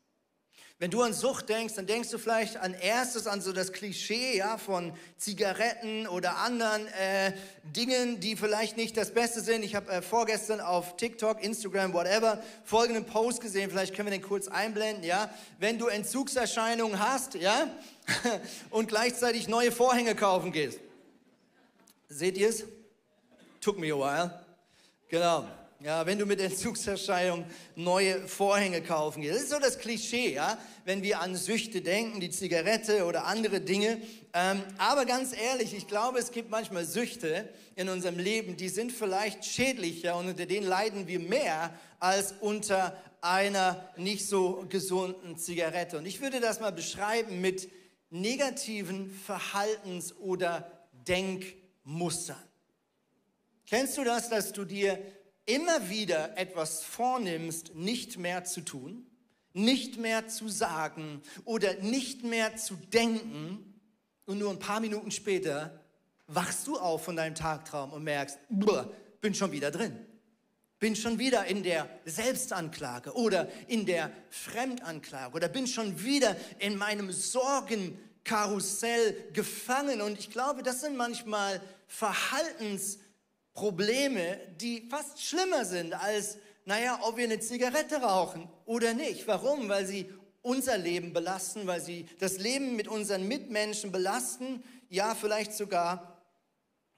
Wenn 0.81 0.93
du 0.93 1.03
an 1.03 1.13
Sucht 1.13 1.49
denkst, 1.49 1.75
dann 1.75 1.87
denkst 1.87 2.11
du 2.11 2.19
vielleicht 2.19 2.57
an 2.57 2.73
erstes 2.73 3.27
an 3.27 3.41
so 3.41 3.53
das 3.53 3.73
Klischee 3.73 4.37
ja, 4.37 4.59
von 4.59 4.93
Zigaretten 5.17 6.07
oder 6.07 6.37
anderen 6.37 6.87
äh, 6.87 7.33
Dingen, 7.65 8.21
die 8.21 8.37
vielleicht 8.37 8.77
nicht 8.77 8.97
das 8.97 9.13
Beste 9.13 9.41
sind. 9.41 9.65
Ich 9.65 9.75
habe 9.75 9.91
äh, 9.91 10.03
vorgestern 10.03 10.61
auf 10.61 10.97
TikTok, 10.97 11.43
Instagram, 11.43 11.95
whatever, 11.95 12.41
folgenden 12.63 13.07
Post 13.07 13.41
gesehen. 13.41 13.71
Vielleicht 13.71 13.93
können 13.93 14.07
wir 14.07 14.17
den 14.17 14.23
kurz 14.23 14.47
einblenden. 14.47 15.03
Ja, 15.03 15.35
wenn 15.59 15.81
du 15.81 15.89
Entzugserscheinungen 15.89 17.01
hast, 17.01 17.35
ja, 17.35 17.69
und 18.71 18.87
gleichzeitig 18.87 19.49
neue 19.49 19.73
Vorhänge 19.73 20.15
kaufen 20.15 20.53
gehst. 20.53 20.79
Seht 22.09 22.39
ihr 22.39 22.51
es? 22.51 22.63
Took 23.61 23.81
me 23.81 23.93
a 23.93 23.97
while. 23.97 24.45
Genau. 25.09 25.45
Ja, 25.81 26.05
wenn 26.07 26.19
du 26.19 26.27
mit 26.27 26.41
Entzugserscheinung 26.41 27.45
neue 27.77 28.27
Vorhänge 28.27 28.83
kaufen 28.83 29.23
gehst. 29.23 29.37
Das 29.37 29.43
ist 29.45 29.51
so 29.51 29.61
das 29.61 29.79
Klischee, 29.79 30.35
ja, 30.35 30.59
wenn 30.85 31.05
wir 31.05 31.21
an 31.21 31.37
Süchte 31.37 31.83
denken, 31.83 32.19
die 32.19 32.31
Zigarette 32.31 33.05
oder 33.05 33.27
andere 33.27 33.61
Dinge. 33.61 34.03
Ähm, 34.33 34.61
aber 34.79 35.05
ganz 35.05 35.33
ehrlich, 35.33 35.75
ich 35.75 35.87
glaube, 35.87 36.19
es 36.19 36.33
gibt 36.33 36.51
manchmal 36.51 36.85
Süchte 36.85 37.49
in 37.77 37.89
unserem 37.89 38.19
Leben, 38.19 38.57
die 38.57 38.69
sind 38.69 38.91
vielleicht 38.91 39.45
schädlicher 39.45 40.17
und 40.17 40.27
unter 40.27 40.47
denen 40.47 40.67
leiden 40.67 41.07
wir 41.07 41.21
mehr 41.21 41.73
als 42.01 42.35
unter 42.41 43.01
einer 43.21 43.89
nicht 43.97 44.27
so 44.27 44.67
gesunden 44.69 45.39
Zigarette. 45.39 45.99
Und 45.99 46.07
ich 46.07 46.21
würde 46.21 46.41
das 46.41 46.59
mal 46.59 46.73
beschreiben 46.73 47.41
mit 47.41 47.69
negativen 48.11 49.17
Verhaltens- 49.25 50.13
oder 50.17 50.89
Denkmustern. 51.07 52.43
Kennst 53.65 53.97
du 53.97 54.03
das, 54.03 54.29
dass 54.29 54.53
du 54.53 54.65
dir 54.65 54.99
immer 55.49 55.89
wieder 55.89 56.37
etwas 56.37 56.85
vornimmst, 56.85 57.75
nicht 57.75 58.19
mehr 58.19 58.45
zu 58.45 58.61
tun, 58.61 59.07
nicht 59.55 59.97
mehr 59.97 60.29
zu 60.29 60.49
sagen 60.49 61.23
oder 61.45 61.75
nicht 61.77 62.23
mehr 62.23 62.57
zu 62.57 62.77
denken 62.77 63.81
und 64.27 64.39
nur 64.39 64.51
ein 64.51 64.59
paar 64.59 64.81
Minuten 64.81 65.11
später 65.11 65.83
wachst 66.27 66.67
du 66.67 66.79
auf 66.79 67.05
von 67.05 67.17
deinem 67.17 67.35
Tagtraum 67.35 67.93
und 67.93 68.05
merkst, 68.05 68.39
bin 69.23 69.35
schon 69.35 69.51
wieder 69.51 69.71
drin. 69.71 69.99
Bin 70.79 70.95
schon 70.95 71.19
wieder 71.19 71.47
in 71.47 71.63
der 71.63 71.89
Selbstanklage 72.05 73.15
oder 73.15 73.49
in 73.69 73.87
der 73.87 74.13
Fremdanklage 74.29 75.35
oder 75.35 75.49
bin 75.49 75.67
schon 75.67 76.05
wieder 76.05 76.37
in 76.59 76.77
meinem 76.77 77.11
Sorgenkarussell 77.11 79.31
gefangen. 79.33 80.03
Und 80.03 80.19
ich 80.19 80.29
glaube, 80.31 80.63
das 80.63 80.83
sind 80.83 80.97
manchmal 80.97 81.63
Verhaltens- 81.89 82.99
Probleme, 83.59 84.39
die 84.61 84.87
fast 84.89 85.21
schlimmer 85.21 85.65
sind 85.65 85.93
als, 85.93 86.39
naja, 86.65 87.01
ob 87.03 87.17
wir 87.17 87.25
eine 87.25 87.41
Zigarette 87.41 87.97
rauchen 87.97 88.49
oder 88.67 88.95
nicht. 88.95 89.27
Warum? 89.27 89.69
Weil 89.69 89.85
sie 89.85 90.09
unser 90.43 90.79
Leben 90.79 91.13
belasten, 91.13 91.67
weil 91.67 91.81
sie 91.81 92.07
das 92.21 92.39
Leben 92.39 92.77
mit 92.77 92.87
unseren 92.87 93.27
Mitmenschen 93.27 93.91
belasten, 93.91 94.63
ja, 94.91 95.17
vielleicht 95.17 95.55
sogar 95.55 96.23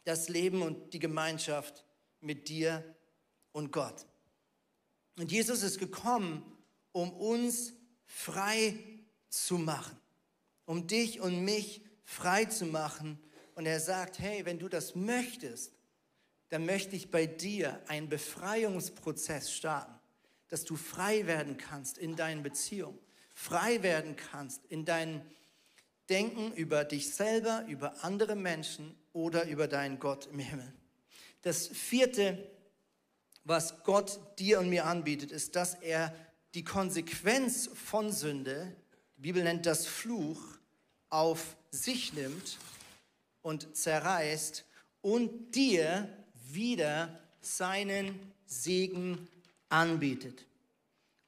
das 0.05 0.29
Leben 0.29 0.61
und 0.61 0.93
die 0.93 0.99
Gemeinschaft 0.99 1.87
mit 2.21 2.51
dir 2.51 2.85
und 3.53 3.73
Gott. 3.73 4.05
Und 5.17 5.33
Jesus 5.33 5.63
ist 5.63 5.79
gekommen, 5.79 6.45
um 6.93 7.11
uns 7.11 7.73
frei 8.05 8.79
zu 9.31 9.57
machen, 9.57 9.99
um 10.67 10.87
dich 10.87 11.21
und 11.21 11.43
mich 11.43 11.83
frei 12.05 12.45
zu 12.45 12.67
machen. 12.67 13.19
Und 13.55 13.65
er 13.65 13.81
sagt, 13.81 14.19
hey, 14.19 14.45
wenn 14.45 14.59
du 14.59 14.69
das 14.69 14.95
möchtest, 14.95 15.80
dann 16.51 16.67
möchte 16.67 16.97
ich 16.97 17.11
bei 17.11 17.27
dir 17.27 17.81
einen 17.89 18.09
Befreiungsprozess 18.09 19.53
starten, 19.53 19.95
dass 20.49 20.65
du 20.65 20.77
frei 20.77 21.27
werden 21.27 21.57
kannst 21.57 21.97
in 21.97 22.17
deinen 22.17 22.43
Beziehungen, 22.43 22.99
frei 23.35 23.83
werden 23.83 24.17
kannst 24.17 24.67
in 24.67 24.85
deinem 24.85 25.23
Denken 26.09 26.53
über 26.55 26.85
dich 26.85 27.15
selber, 27.15 27.65
über 27.69 28.05
andere 28.05 28.35
Menschen 28.35 28.97
oder 29.13 29.47
über 29.47 29.69
deinen 29.69 30.01
Gott 30.01 30.27
im 30.27 30.41
Himmel. 30.41 30.73
Das 31.43 31.69
vierte, 31.69 32.51
was 33.45 33.85
Gott 33.85 34.19
dir 34.39 34.59
und 34.59 34.69
mir 34.69 34.87
anbietet, 34.87 35.31
ist, 35.31 35.55
dass 35.55 35.75
er 35.75 36.15
die 36.55 36.65
Konsequenz 36.65 37.71
von 37.73 38.11
Sünde, 38.11 38.75
die 39.17 39.23
Bibel 39.23 39.45
nennt 39.45 39.67
das 39.67 39.87
Fluch, 39.87 40.41
auf 41.11 41.57
sich 41.71 42.13
nimmt 42.13 42.59
und 43.43 43.77
zerreißt 43.77 44.65
und 45.01 45.55
dir 45.55 46.09
wieder 46.55 47.21
seinen 47.41 48.33
Segen 48.47 49.29
anbietet. 49.69 50.47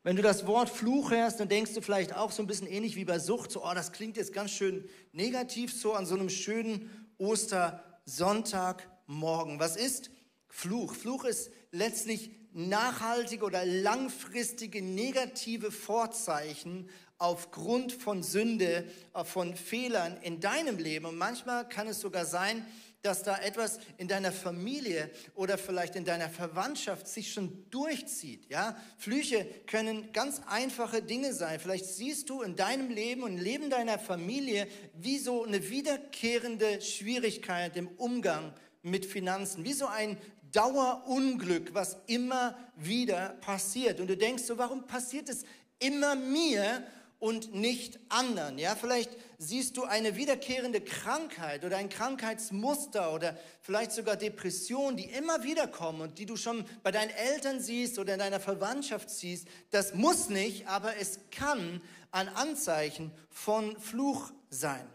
Wenn 0.04 0.16
du 0.16 0.22
das 0.22 0.48
Wort 0.48 0.68
Fluch 0.68 1.12
hörst, 1.12 1.38
dann 1.38 1.48
denkst 1.48 1.74
du 1.74 1.80
vielleicht 1.80 2.16
auch 2.16 2.32
so 2.32 2.42
ein 2.42 2.48
bisschen 2.48 2.66
ähnlich 2.66 2.96
wie 2.96 3.04
bei 3.04 3.20
Sucht, 3.20 3.52
so, 3.52 3.64
oh, 3.64 3.72
das 3.72 3.92
klingt 3.92 4.16
jetzt 4.16 4.32
ganz 4.32 4.50
schön 4.50 4.84
negativ, 5.12 5.72
so 5.72 5.92
an 5.92 6.06
so 6.06 6.16
einem 6.16 6.28
schönen 6.28 6.90
Ostersonntagmorgen. 7.18 9.60
Was 9.60 9.76
ist 9.76 10.10
Fluch? 10.48 10.92
Fluch 10.94 11.24
ist 11.24 11.52
letztlich 11.70 12.32
nachhaltige 12.52 13.44
oder 13.44 13.64
langfristige 13.64 14.82
negative 14.82 15.70
Vorzeichen 15.70 16.88
aufgrund 17.18 17.92
von 17.92 18.24
Sünde, 18.24 18.84
äh, 19.14 19.24
von 19.24 19.54
Fehlern 19.54 20.16
in 20.22 20.40
deinem 20.40 20.78
Leben. 20.78 21.06
Und 21.06 21.16
manchmal 21.16 21.68
kann 21.68 21.86
es 21.86 22.00
sogar 22.00 22.26
sein, 22.26 22.66
dass 23.02 23.24
da 23.24 23.36
etwas 23.38 23.80
in 23.98 24.06
deiner 24.06 24.30
Familie 24.30 25.10
oder 25.34 25.58
vielleicht 25.58 25.96
in 25.96 26.04
deiner 26.04 26.28
Verwandtschaft 26.28 27.08
sich 27.08 27.32
schon 27.32 27.68
durchzieht. 27.70 28.48
Ja? 28.48 28.76
Flüche 28.96 29.44
können 29.66 30.12
ganz 30.12 30.40
einfache 30.46 31.02
Dinge 31.02 31.34
sein. 31.34 31.58
Vielleicht 31.58 31.86
siehst 31.86 32.30
du 32.30 32.42
in 32.42 32.54
deinem 32.54 32.90
Leben 32.90 33.24
und 33.24 33.32
im 33.38 33.42
Leben 33.42 33.70
deiner 33.70 33.98
Familie 33.98 34.68
wie 34.94 35.18
so 35.18 35.44
eine 35.44 35.68
wiederkehrende 35.68 36.80
Schwierigkeit 36.80 37.76
im 37.76 37.88
Umgang 37.88 38.54
mit 38.82 39.04
Finanzen, 39.04 39.64
wie 39.64 39.72
so 39.72 39.86
ein 39.86 40.16
Dauerunglück, 40.52 41.74
was 41.74 41.96
immer 42.06 42.56
wieder 42.76 43.30
passiert. 43.40 44.00
Und 44.00 44.08
du 44.08 44.16
denkst 44.16 44.44
so, 44.44 44.58
warum 44.58 44.86
passiert 44.86 45.28
es 45.28 45.44
immer 45.78 46.14
mir 46.14 46.86
und 47.18 47.54
nicht 47.54 47.98
anderen? 48.10 48.58
Ja, 48.58 48.76
vielleicht 48.76 49.10
siehst 49.42 49.76
du 49.76 49.84
eine 49.84 50.16
wiederkehrende 50.16 50.80
Krankheit 50.80 51.64
oder 51.64 51.76
ein 51.76 51.88
Krankheitsmuster 51.88 53.12
oder 53.12 53.36
vielleicht 53.60 53.90
sogar 53.90 54.16
Depressionen, 54.16 54.96
die 54.96 55.06
immer 55.06 55.42
wieder 55.42 55.66
kommen 55.66 56.00
und 56.00 56.18
die 56.18 56.26
du 56.26 56.36
schon 56.36 56.64
bei 56.84 56.92
deinen 56.92 57.10
Eltern 57.10 57.60
siehst 57.60 57.98
oder 57.98 58.12
in 58.14 58.20
deiner 58.20 58.38
Verwandtschaft 58.38 59.10
siehst. 59.10 59.48
Das 59.70 59.94
muss 59.94 60.28
nicht, 60.28 60.68
aber 60.68 60.96
es 60.96 61.18
kann 61.32 61.82
ein 62.12 62.28
Anzeichen 62.28 63.10
von 63.30 63.76
Fluch 63.80 64.32
sein. 64.48 64.86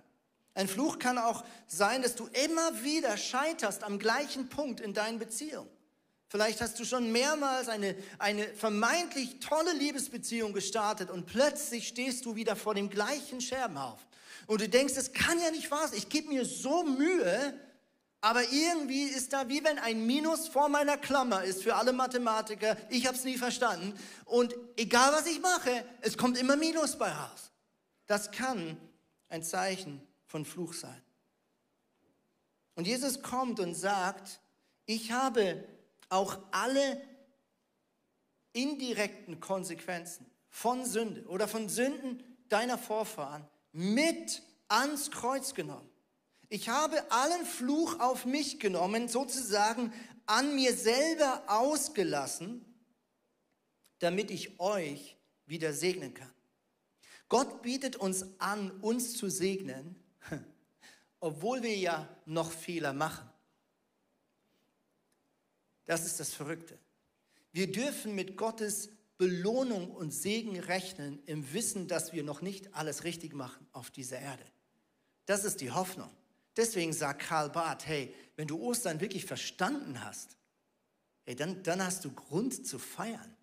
Ein 0.54 0.70
Fluch 0.70 0.98
kann 0.98 1.18
auch 1.18 1.44
sein, 1.68 2.02
dass 2.02 2.16
du 2.16 2.28
immer 2.46 2.84
wieder 2.84 3.18
scheiterst 3.18 3.84
am 3.84 4.00
gleichen 4.00 4.48
Punkt 4.48 4.80
in 4.80 4.94
deinen 4.94 5.20
Beziehungen. 5.20 5.70
Vielleicht 6.30 6.62
hast 6.62 6.80
du 6.80 6.86
schon 6.86 7.12
mehrmals 7.12 7.70
eine, 7.70 7.96
eine 8.18 8.48
vermeintlich 8.48 9.40
tolle 9.40 9.74
Liebesbeziehung 9.74 10.54
gestartet 10.54 11.10
und 11.10 11.26
plötzlich 11.26 11.88
stehst 11.88 12.26
du 12.26 12.36
wieder 12.36 12.56
vor 12.56 12.76
dem 12.76 12.90
gleichen 12.90 13.40
Scherbenhaufen. 13.40 14.08
Und 14.48 14.62
du 14.62 14.70
denkst, 14.70 14.96
das 14.96 15.12
kann 15.12 15.40
ja 15.40 15.52
nicht 15.52 15.70
wahr 15.70 15.88
sein. 15.88 15.98
Ich 15.98 16.10
gebe 16.10 16.30
mir 16.30 16.46
so 16.46 16.84
Mühe, 16.84 17.54
aber 18.22 18.44
irgendwie 18.50 19.04
ist 19.04 19.34
da 19.34 19.48
wie 19.50 19.64
wenn 19.64 19.78
ein 19.78 20.08
Minus 20.08 20.48
vor 20.48 20.70
meiner 20.70 20.98
Klammer 20.98 21.44
ist 21.44 21.62
für 21.62 21.76
alle 21.76 21.94
Mathematiker. 21.94 22.78
Ich 22.90 23.06
habe 23.06 23.16
es 23.16 23.26
nie 23.26 23.38
verstanden. 23.38 23.94
Und 24.26 24.56
egal 24.78 25.12
was 25.12 25.28
ich 25.28 25.40
mache, 25.42 25.86
es 26.02 26.18
kommt 26.18 26.38
immer 26.38 26.56
Minus 26.56 26.98
bei 26.98 27.12
raus. 27.12 27.52
Das 28.08 28.32
kann 28.32 28.78
ein 29.30 29.44
Zeichen 29.44 30.02
von 30.26 30.46
Fluch 30.46 30.74
sein. 30.74 31.02
Und 32.76 32.88
Jesus 32.88 33.22
kommt 33.22 33.60
und 33.60 33.76
sagt, 33.76 34.40
ich 34.86 35.12
habe 35.12 35.64
auch 36.10 36.38
alle 36.52 37.02
indirekten 38.54 39.42
Konsequenzen 39.42 40.26
von 40.50 40.86
Sünde 40.86 41.26
oder 41.26 41.48
von 41.48 41.68
Sünden 41.68 42.24
deiner 42.48 42.78
Vorfahren 42.78 43.46
mit 43.78 44.42
ans 44.70 45.12
Kreuz 45.12 45.54
genommen. 45.54 45.88
Ich 46.50 46.68
habe 46.68 47.12
allen 47.12 47.46
Fluch 47.46 48.00
auf 48.00 48.26
mich 48.26 48.60
genommen, 48.60 49.08
sozusagen 49.08 49.94
an 50.26 50.56
mir 50.56 50.74
selber 50.74 51.44
ausgelassen, 51.46 52.66
damit 54.00 54.32
ich 54.32 54.60
euch 54.60 55.16
wieder 55.46 55.74
segnen 55.74 56.16
kann. 56.16 56.34
Gott 57.30 57.62
bietet 57.62 57.98
uns 57.98 58.26
an, 58.40 58.72
uns 58.82 59.16
zu 59.16 59.30
segnen, 59.30 59.96
obwohl 61.20 61.62
wir 61.62 61.78
ja 61.78 62.10
noch 62.26 62.52
Fehler 62.52 62.94
machen. 62.94 63.30
Das 65.86 66.04
ist 66.04 66.20
das 66.20 66.34
Verrückte. 66.34 66.80
Wir 67.52 67.72
dürfen 67.72 68.16
mit 68.16 68.38
Gottes 68.38 68.90
Belohnung 69.18 69.92
und 69.92 70.12
Segen 70.12 70.60
rechnen 70.60 71.20
im 71.26 71.54
Wissen, 71.54 71.88
dass 71.88 72.14
wir 72.14 72.24
noch 72.24 72.42
nicht 72.42 72.76
alles 72.76 73.04
richtig 73.04 73.34
machen 73.34 73.66
auf 73.72 73.90
dieser 73.90 74.20
Erde. 74.20 74.44
Das 75.26 75.44
ist 75.44 75.62
die 75.62 75.72
Hoffnung. 75.72 76.10
Deswegen 76.56 76.94
sagt 76.94 77.24
Karl 77.24 77.50
Barth, 77.50 77.86
hey, 77.86 78.14
wenn 78.36 78.48
du 78.48 78.60
Ostern 78.60 79.00
wirklich 79.00 79.26
verstanden 79.26 80.04
hast, 80.04 80.38
hey, 81.26 81.36
dann, 81.36 81.62
dann 81.64 81.84
hast 81.84 82.06
du 82.06 82.12
Grund 82.12 82.66
zu 82.66 82.80
feiern. 82.80 83.36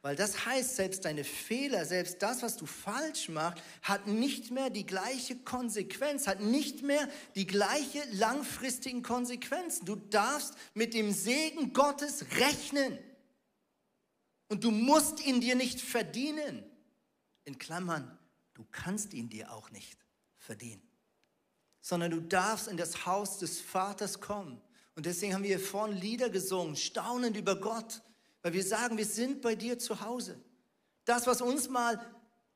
Weil 0.00 0.14
das 0.14 0.46
heißt, 0.46 0.76
selbst 0.76 1.04
deine 1.04 1.24
Fehler, 1.24 1.84
selbst 1.84 2.22
das, 2.22 2.42
was 2.42 2.56
du 2.56 2.66
falsch 2.66 3.28
machst, 3.28 3.62
hat 3.82 4.06
nicht 4.06 4.50
mehr 4.50 4.70
die 4.70 4.86
gleiche 4.86 5.36
Konsequenz, 5.36 6.26
hat 6.26 6.40
nicht 6.40 6.82
mehr 6.82 7.08
die 7.34 7.46
gleiche 7.46 8.02
langfristigen 8.12 9.02
Konsequenzen. 9.02 9.86
Du 9.86 9.96
darfst 9.96 10.54
mit 10.74 10.94
dem 10.94 11.12
Segen 11.12 11.72
Gottes 11.72 12.24
rechnen. 12.38 12.98
Und 14.48 14.64
du 14.64 14.70
musst 14.70 15.24
ihn 15.24 15.40
dir 15.40 15.54
nicht 15.54 15.80
verdienen. 15.80 16.64
In 17.44 17.58
Klammern, 17.58 18.18
du 18.54 18.64
kannst 18.70 19.14
ihn 19.14 19.28
dir 19.28 19.52
auch 19.52 19.70
nicht 19.70 19.98
verdienen. 20.38 20.82
Sondern 21.80 22.10
du 22.10 22.20
darfst 22.20 22.68
in 22.68 22.76
das 22.76 23.06
Haus 23.06 23.38
des 23.38 23.60
Vaters 23.60 24.20
kommen. 24.20 24.60
Und 24.94 25.06
deswegen 25.06 25.34
haben 25.34 25.42
wir 25.42 25.56
hier 25.56 25.60
vorne 25.64 25.94
Lieder 25.94 26.28
gesungen, 26.28 26.76
staunend 26.76 27.36
über 27.36 27.56
Gott 27.56 28.02
weil 28.42 28.52
wir 28.52 28.64
sagen, 28.64 28.96
wir 28.96 29.06
sind 29.06 29.42
bei 29.42 29.54
dir 29.54 29.78
zu 29.78 30.00
Hause. 30.00 30.40
Das, 31.04 31.26
was 31.26 31.40
uns 31.40 31.68
mal 31.68 32.00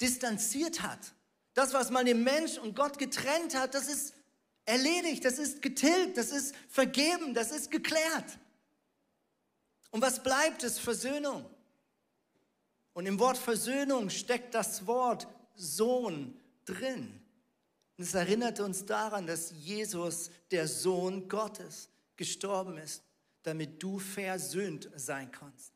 distanziert 0.00 0.82
hat, 0.82 1.12
das, 1.54 1.72
was 1.74 1.90
mal 1.90 2.04
den 2.04 2.22
Mensch 2.22 2.58
und 2.58 2.74
Gott 2.74 2.98
getrennt 2.98 3.54
hat, 3.54 3.74
das 3.74 3.88
ist 3.88 4.14
erledigt, 4.64 5.24
das 5.24 5.38
ist 5.38 5.60
getilgt, 5.60 6.16
das 6.16 6.30
ist 6.30 6.54
vergeben, 6.68 7.34
das 7.34 7.50
ist 7.50 7.70
geklärt. 7.70 8.38
Und 9.90 10.00
was 10.00 10.22
bleibt, 10.22 10.62
ist 10.62 10.78
Versöhnung. 10.78 11.44
Und 12.94 13.06
im 13.06 13.18
Wort 13.18 13.38
Versöhnung 13.38 14.10
steckt 14.10 14.54
das 14.54 14.86
Wort 14.86 15.26
Sohn 15.54 16.38
drin. 16.64 17.20
Und 17.96 18.04
es 18.04 18.14
erinnert 18.14 18.60
uns 18.60 18.84
daran, 18.84 19.26
dass 19.26 19.52
Jesus, 19.52 20.30
der 20.50 20.68
Sohn 20.68 21.28
Gottes, 21.28 21.88
gestorben 22.16 22.78
ist, 22.78 23.02
damit 23.42 23.82
du 23.82 23.98
versöhnt 23.98 24.88
sein 24.94 25.30
kannst 25.32 25.72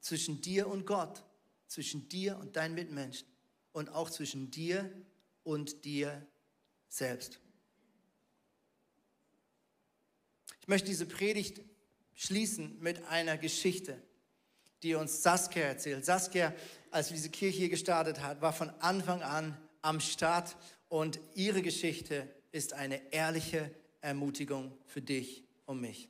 zwischen 0.00 0.40
dir 0.40 0.66
und 0.66 0.86
Gott, 0.86 1.24
zwischen 1.66 2.08
dir 2.08 2.38
und 2.38 2.56
deinen 2.56 2.74
Mitmenschen 2.74 3.28
und 3.72 3.90
auch 3.90 4.10
zwischen 4.10 4.50
dir 4.50 4.90
und 5.44 5.84
dir 5.84 6.26
selbst. 6.88 7.38
Ich 10.60 10.68
möchte 10.68 10.88
diese 10.88 11.06
Predigt 11.06 11.60
schließen 12.14 12.78
mit 12.80 13.04
einer 13.04 13.38
Geschichte, 13.38 14.00
die 14.82 14.94
uns 14.94 15.22
Saskia 15.22 15.64
erzählt. 15.64 16.04
Saskia, 16.04 16.52
als 16.90 17.10
wir 17.10 17.16
diese 17.16 17.30
Kirche 17.30 17.58
hier 17.58 17.68
gestartet 17.68 18.22
hat, 18.22 18.40
war 18.40 18.52
von 18.52 18.70
Anfang 18.80 19.22
an 19.22 19.56
am 19.82 20.00
Start 20.00 20.56
und 20.88 21.20
ihre 21.34 21.62
Geschichte 21.62 22.28
ist 22.52 22.74
eine 22.74 23.12
ehrliche 23.12 23.70
Ermutigung 24.00 24.72
für 24.86 25.00
dich 25.00 25.44
und 25.66 25.80
mich. 25.80 26.08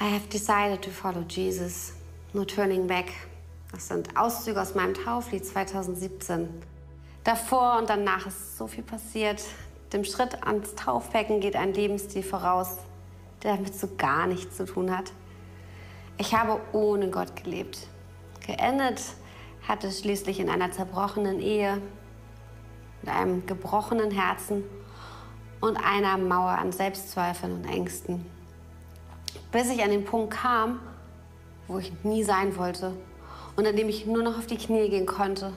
I 0.00 0.04
have 0.04 0.28
decided 0.28 0.80
to 0.82 0.90
follow 0.90 1.24
Jesus, 1.28 1.92
no 2.32 2.44
turning 2.44 2.86
back. 2.86 3.06
Das 3.72 3.88
sind 3.88 4.16
Auszüge 4.16 4.60
aus 4.60 4.74
meinem 4.74 4.94
Tauflied 4.94 5.44
2017. 5.44 6.48
Davor 7.24 7.78
und 7.78 7.90
danach 7.90 8.26
ist 8.26 8.56
so 8.56 8.66
viel 8.66 8.84
passiert. 8.84 9.42
Dem 9.92 10.04
Schritt 10.04 10.42
ans 10.44 10.74
Taufbecken 10.74 11.40
geht 11.40 11.56
ein 11.56 11.74
Lebensstil 11.74 12.22
voraus, 12.22 12.78
der 13.42 13.56
damit 13.56 13.74
so 13.74 13.88
gar 13.96 14.26
nichts 14.26 14.56
zu 14.56 14.66
tun 14.66 14.96
hat. 14.96 15.12
Ich 16.18 16.34
habe 16.34 16.60
ohne 16.72 17.10
Gott 17.10 17.36
gelebt. 17.42 17.86
Geendet 18.46 19.00
hat 19.66 19.84
es 19.84 20.00
schließlich 20.00 20.40
in 20.40 20.50
einer 20.50 20.72
zerbrochenen 20.72 21.40
Ehe, 21.40 21.80
mit 23.02 23.14
einem 23.14 23.46
gebrochenen 23.46 24.10
Herzen 24.10 24.64
und 25.60 25.76
einer 25.76 26.18
Mauer 26.18 26.50
an 26.50 26.72
Selbstzweifeln 26.72 27.52
und 27.52 27.64
Ängsten 27.64 28.24
bis 29.50 29.70
ich 29.70 29.82
an 29.82 29.90
den 29.90 30.04
Punkt 30.04 30.34
kam, 30.34 30.80
wo 31.66 31.78
ich 31.78 31.92
nie 32.04 32.22
sein 32.22 32.56
wollte 32.56 32.92
und 33.56 33.66
an 33.66 33.76
dem 33.76 33.88
ich 33.88 34.06
nur 34.06 34.22
noch 34.22 34.38
auf 34.38 34.46
die 34.46 34.56
Knie 34.56 34.88
gehen 34.88 35.06
konnte, 35.06 35.52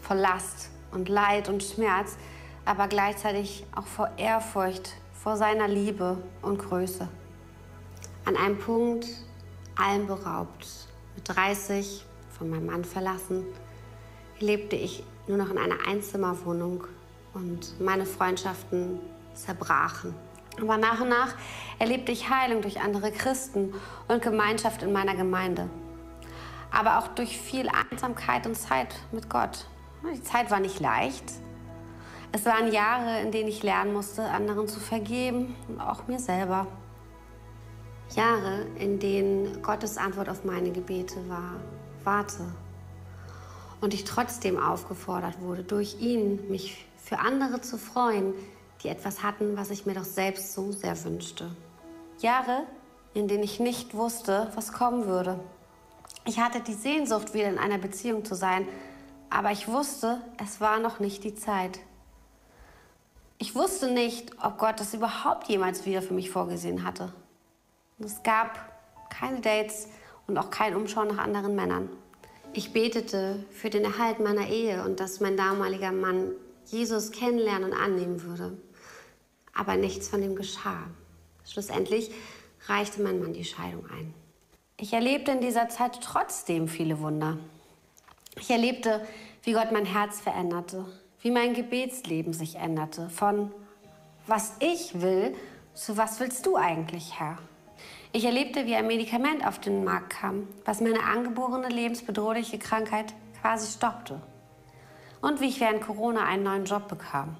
vor 0.00 0.16
Last 0.16 0.70
und 0.92 1.08
Leid 1.08 1.48
und 1.48 1.62
Schmerz, 1.62 2.16
aber 2.64 2.88
gleichzeitig 2.88 3.64
auch 3.74 3.86
vor 3.86 4.10
Ehrfurcht 4.16 4.94
vor 5.12 5.36
seiner 5.36 5.68
Liebe 5.68 6.18
und 6.42 6.58
Größe. 6.58 7.08
An 8.24 8.36
einem 8.36 8.58
Punkt 8.58 9.06
allem 9.76 10.06
beraubt, 10.06 10.66
mit 11.14 11.28
30 11.28 12.04
von 12.36 12.50
meinem 12.50 12.66
Mann 12.66 12.84
verlassen, 12.84 13.44
lebte 14.38 14.76
ich 14.76 15.04
nur 15.26 15.38
noch 15.38 15.50
in 15.50 15.58
einer 15.58 15.86
Einzimmerwohnung 15.86 16.84
und 17.34 17.80
meine 17.80 18.06
Freundschaften 18.06 18.98
zerbrachen. 19.34 20.14
Aber 20.60 20.78
nach 20.78 21.00
und 21.00 21.10
nach 21.10 21.34
erlebte 21.78 22.12
ich 22.12 22.30
Heilung 22.30 22.62
durch 22.62 22.80
andere 22.80 23.12
Christen 23.12 23.74
und 24.08 24.22
Gemeinschaft 24.22 24.82
in 24.82 24.92
meiner 24.92 25.14
Gemeinde. 25.14 25.68
aber 26.70 26.98
auch 26.98 27.08
durch 27.08 27.38
viel 27.38 27.68
Einsamkeit 27.68 28.46
und 28.46 28.54
Zeit 28.54 28.94
mit 29.12 29.30
Gott. 29.30 29.66
Die 30.14 30.22
Zeit 30.22 30.50
war 30.50 30.60
nicht 30.60 30.80
leicht. 30.80 31.24
Es 32.32 32.44
waren 32.44 32.70
Jahre, 32.72 33.20
in 33.20 33.32
denen 33.32 33.48
ich 33.48 33.62
lernen 33.62 33.92
musste, 33.92 34.22
anderen 34.24 34.68
zu 34.68 34.80
vergeben 34.80 35.54
und 35.68 35.80
auch 35.80 36.06
mir 36.06 36.18
selber. 36.18 36.66
Jahre, 38.14 38.66
in 38.78 38.98
denen 38.98 39.62
Gottes 39.62 39.98
Antwort 39.98 40.28
auf 40.28 40.44
meine 40.44 40.70
Gebete 40.70 41.28
war, 41.28 41.56
warte. 42.04 42.44
Und 43.80 43.92
ich 43.92 44.04
trotzdem 44.04 44.58
aufgefordert 44.58 45.40
wurde, 45.40 45.62
durch 45.62 46.00
ihn 46.00 46.48
mich 46.48 46.86
für 46.96 47.18
andere 47.18 47.60
zu 47.60 47.78
freuen, 47.78 48.32
die 48.82 48.88
etwas 48.88 49.22
hatten, 49.22 49.56
was 49.56 49.70
ich 49.70 49.86
mir 49.86 49.94
doch 49.94 50.04
selbst 50.04 50.54
so 50.54 50.72
sehr 50.72 51.02
wünschte. 51.04 51.50
Jahre, 52.20 52.62
in 53.14 53.28
denen 53.28 53.42
ich 53.42 53.60
nicht 53.60 53.94
wusste, 53.94 54.50
was 54.54 54.72
kommen 54.72 55.06
würde. 55.06 55.40
Ich 56.24 56.40
hatte 56.40 56.60
die 56.60 56.74
Sehnsucht, 56.74 57.34
wieder 57.34 57.48
in 57.48 57.58
einer 57.58 57.78
Beziehung 57.78 58.24
zu 58.24 58.34
sein, 58.34 58.66
aber 59.30 59.50
ich 59.50 59.68
wusste, 59.68 60.20
es 60.42 60.60
war 60.60 60.78
noch 60.78 61.00
nicht 61.00 61.24
die 61.24 61.34
Zeit. 61.34 61.78
Ich 63.38 63.54
wusste 63.54 63.90
nicht, 63.90 64.32
ob 64.42 64.58
Gott 64.58 64.80
das 64.80 64.94
überhaupt 64.94 65.48
jemals 65.48 65.84
wieder 65.84 66.00
für 66.00 66.14
mich 66.14 66.30
vorgesehen 66.30 66.84
hatte. 66.84 67.12
Es 67.98 68.22
gab 68.22 68.58
keine 69.10 69.40
Dates 69.40 69.88
und 70.26 70.36
auch 70.38 70.50
kein 70.50 70.74
Umschauen 70.74 71.08
nach 71.08 71.18
anderen 71.18 71.54
Männern. 71.54 71.88
Ich 72.52 72.72
betete 72.72 73.44
für 73.50 73.70
den 73.70 73.84
Erhalt 73.84 74.20
meiner 74.20 74.48
Ehe 74.48 74.84
und 74.84 75.00
dass 75.00 75.20
mein 75.20 75.36
damaliger 75.36 75.92
Mann 75.92 76.32
Jesus 76.66 77.12
kennenlernen 77.12 77.72
und 77.72 77.78
annehmen 77.78 78.22
würde. 78.22 78.56
Aber 79.54 79.76
nichts 79.76 80.08
von 80.08 80.20
dem 80.20 80.36
geschah. 80.36 80.84
Schlussendlich 81.44 82.10
reichte 82.66 83.02
mein 83.02 83.20
Mann 83.20 83.32
die 83.32 83.44
Scheidung 83.44 83.86
ein. 83.90 84.12
Ich 84.78 84.92
erlebte 84.92 85.30
in 85.30 85.40
dieser 85.40 85.68
Zeit 85.68 86.00
trotzdem 86.02 86.68
viele 86.68 87.00
Wunder. 87.00 87.38
Ich 88.38 88.50
erlebte, 88.50 89.06
wie 89.42 89.52
Gott 89.52 89.72
mein 89.72 89.86
Herz 89.86 90.20
veränderte, 90.20 90.84
wie 91.22 91.30
mein 91.30 91.54
Gebetsleben 91.54 92.34
sich 92.34 92.56
änderte, 92.56 93.08
von 93.08 93.52
was 94.26 94.52
ich 94.60 95.00
will 95.00 95.34
zu 95.72 95.96
was 95.96 96.20
willst 96.20 96.44
du 96.46 96.56
eigentlich, 96.56 97.18
Herr? 97.18 97.38
Ich 98.16 98.24
erlebte, 98.24 98.64
wie 98.64 98.74
ein 98.74 98.86
Medikament 98.86 99.46
auf 99.46 99.58
den 99.58 99.84
Markt 99.84 100.08
kam, 100.08 100.48
was 100.64 100.80
meine 100.80 101.02
angeborene 101.02 101.68
lebensbedrohliche 101.68 102.58
Krankheit 102.58 103.12
quasi 103.42 103.70
stoppte. 103.70 104.22
Und 105.20 105.42
wie 105.42 105.48
ich 105.48 105.60
während 105.60 105.82
Corona 105.82 106.24
einen 106.24 106.42
neuen 106.42 106.64
Job 106.64 106.88
bekam. 106.88 107.36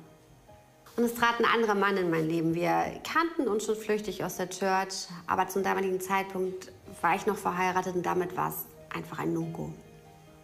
Und 0.99 1.05
es 1.05 1.15
trat 1.15 1.39
ein 1.39 1.47
anderer 1.47 1.75
Mann 1.75 1.97
in 1.97 2.11
mein 2.11 2.29
Leben. 2.29 2.55
Wir 2.55 3.01
kannten 3.11 3.49
uns 3.49 3.65
schon 3.65 3.77
flüchtig 3.77 4.23
aus 4.23 4.37
der 4.37 4.51
Church, 4.51 5.09
aber 5.27 5.49
zum 5.49 5.63
damaligen 5.63 5.99
Zeitpunkt 5.99 6.71
war 7.01 7.15
ich 7.15 7.25
noch 7.25 7.39
verheiratet 7.39 7.97
und 7.97 8.05
damit 8.05 8.37
war 8.37 8.51
es 8.51 8.67
einfach 8.95 9.19
ein 9.19 9.33
No-Go. 9.33 9.73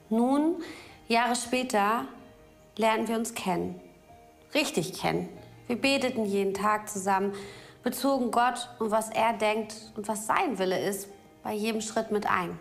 Nun, 0.09 0.63
Jahre 1.09 1.37
später, 1.37 2.07
lernten 2.79 3.09
wir 3.09 3.17
uns 3.17 3.35
kennen. 3.35 3.79
Richtig 4.55 4.99
kennen. 4.99 5.29
Wir 5.67 5.77
beteten 5.77 6.25
jeden 6.25 6.55
Tag 6.55 6.89
zusammen, 6.89 7.35
bezogen 7.83 8.31
Gott 8.31 8.69
und 8.79 8.91
was 8.91 9.11
er 9.11 9.33
denkt 9.33 9.75
und 9.97 10.09
was 10.09 10.27
sein 10.27 10.59
Wille 10.59 10.79
ist, 10.79 11.09
bei 11.43 11.53
jedem 11.53 11.81
Schritt 11.81 12.11
mit 12.11 12.31
ein. 12.31 12.59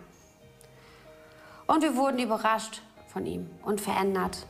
Und 1.67 1.83
wir 1.83 1.95
wurden 1.95 2.19
überrascht 2.19 2.81
von 3.07 3.25
ihm 3.25 3.49
und 3.63 3.81
verändert. 3.81 4.45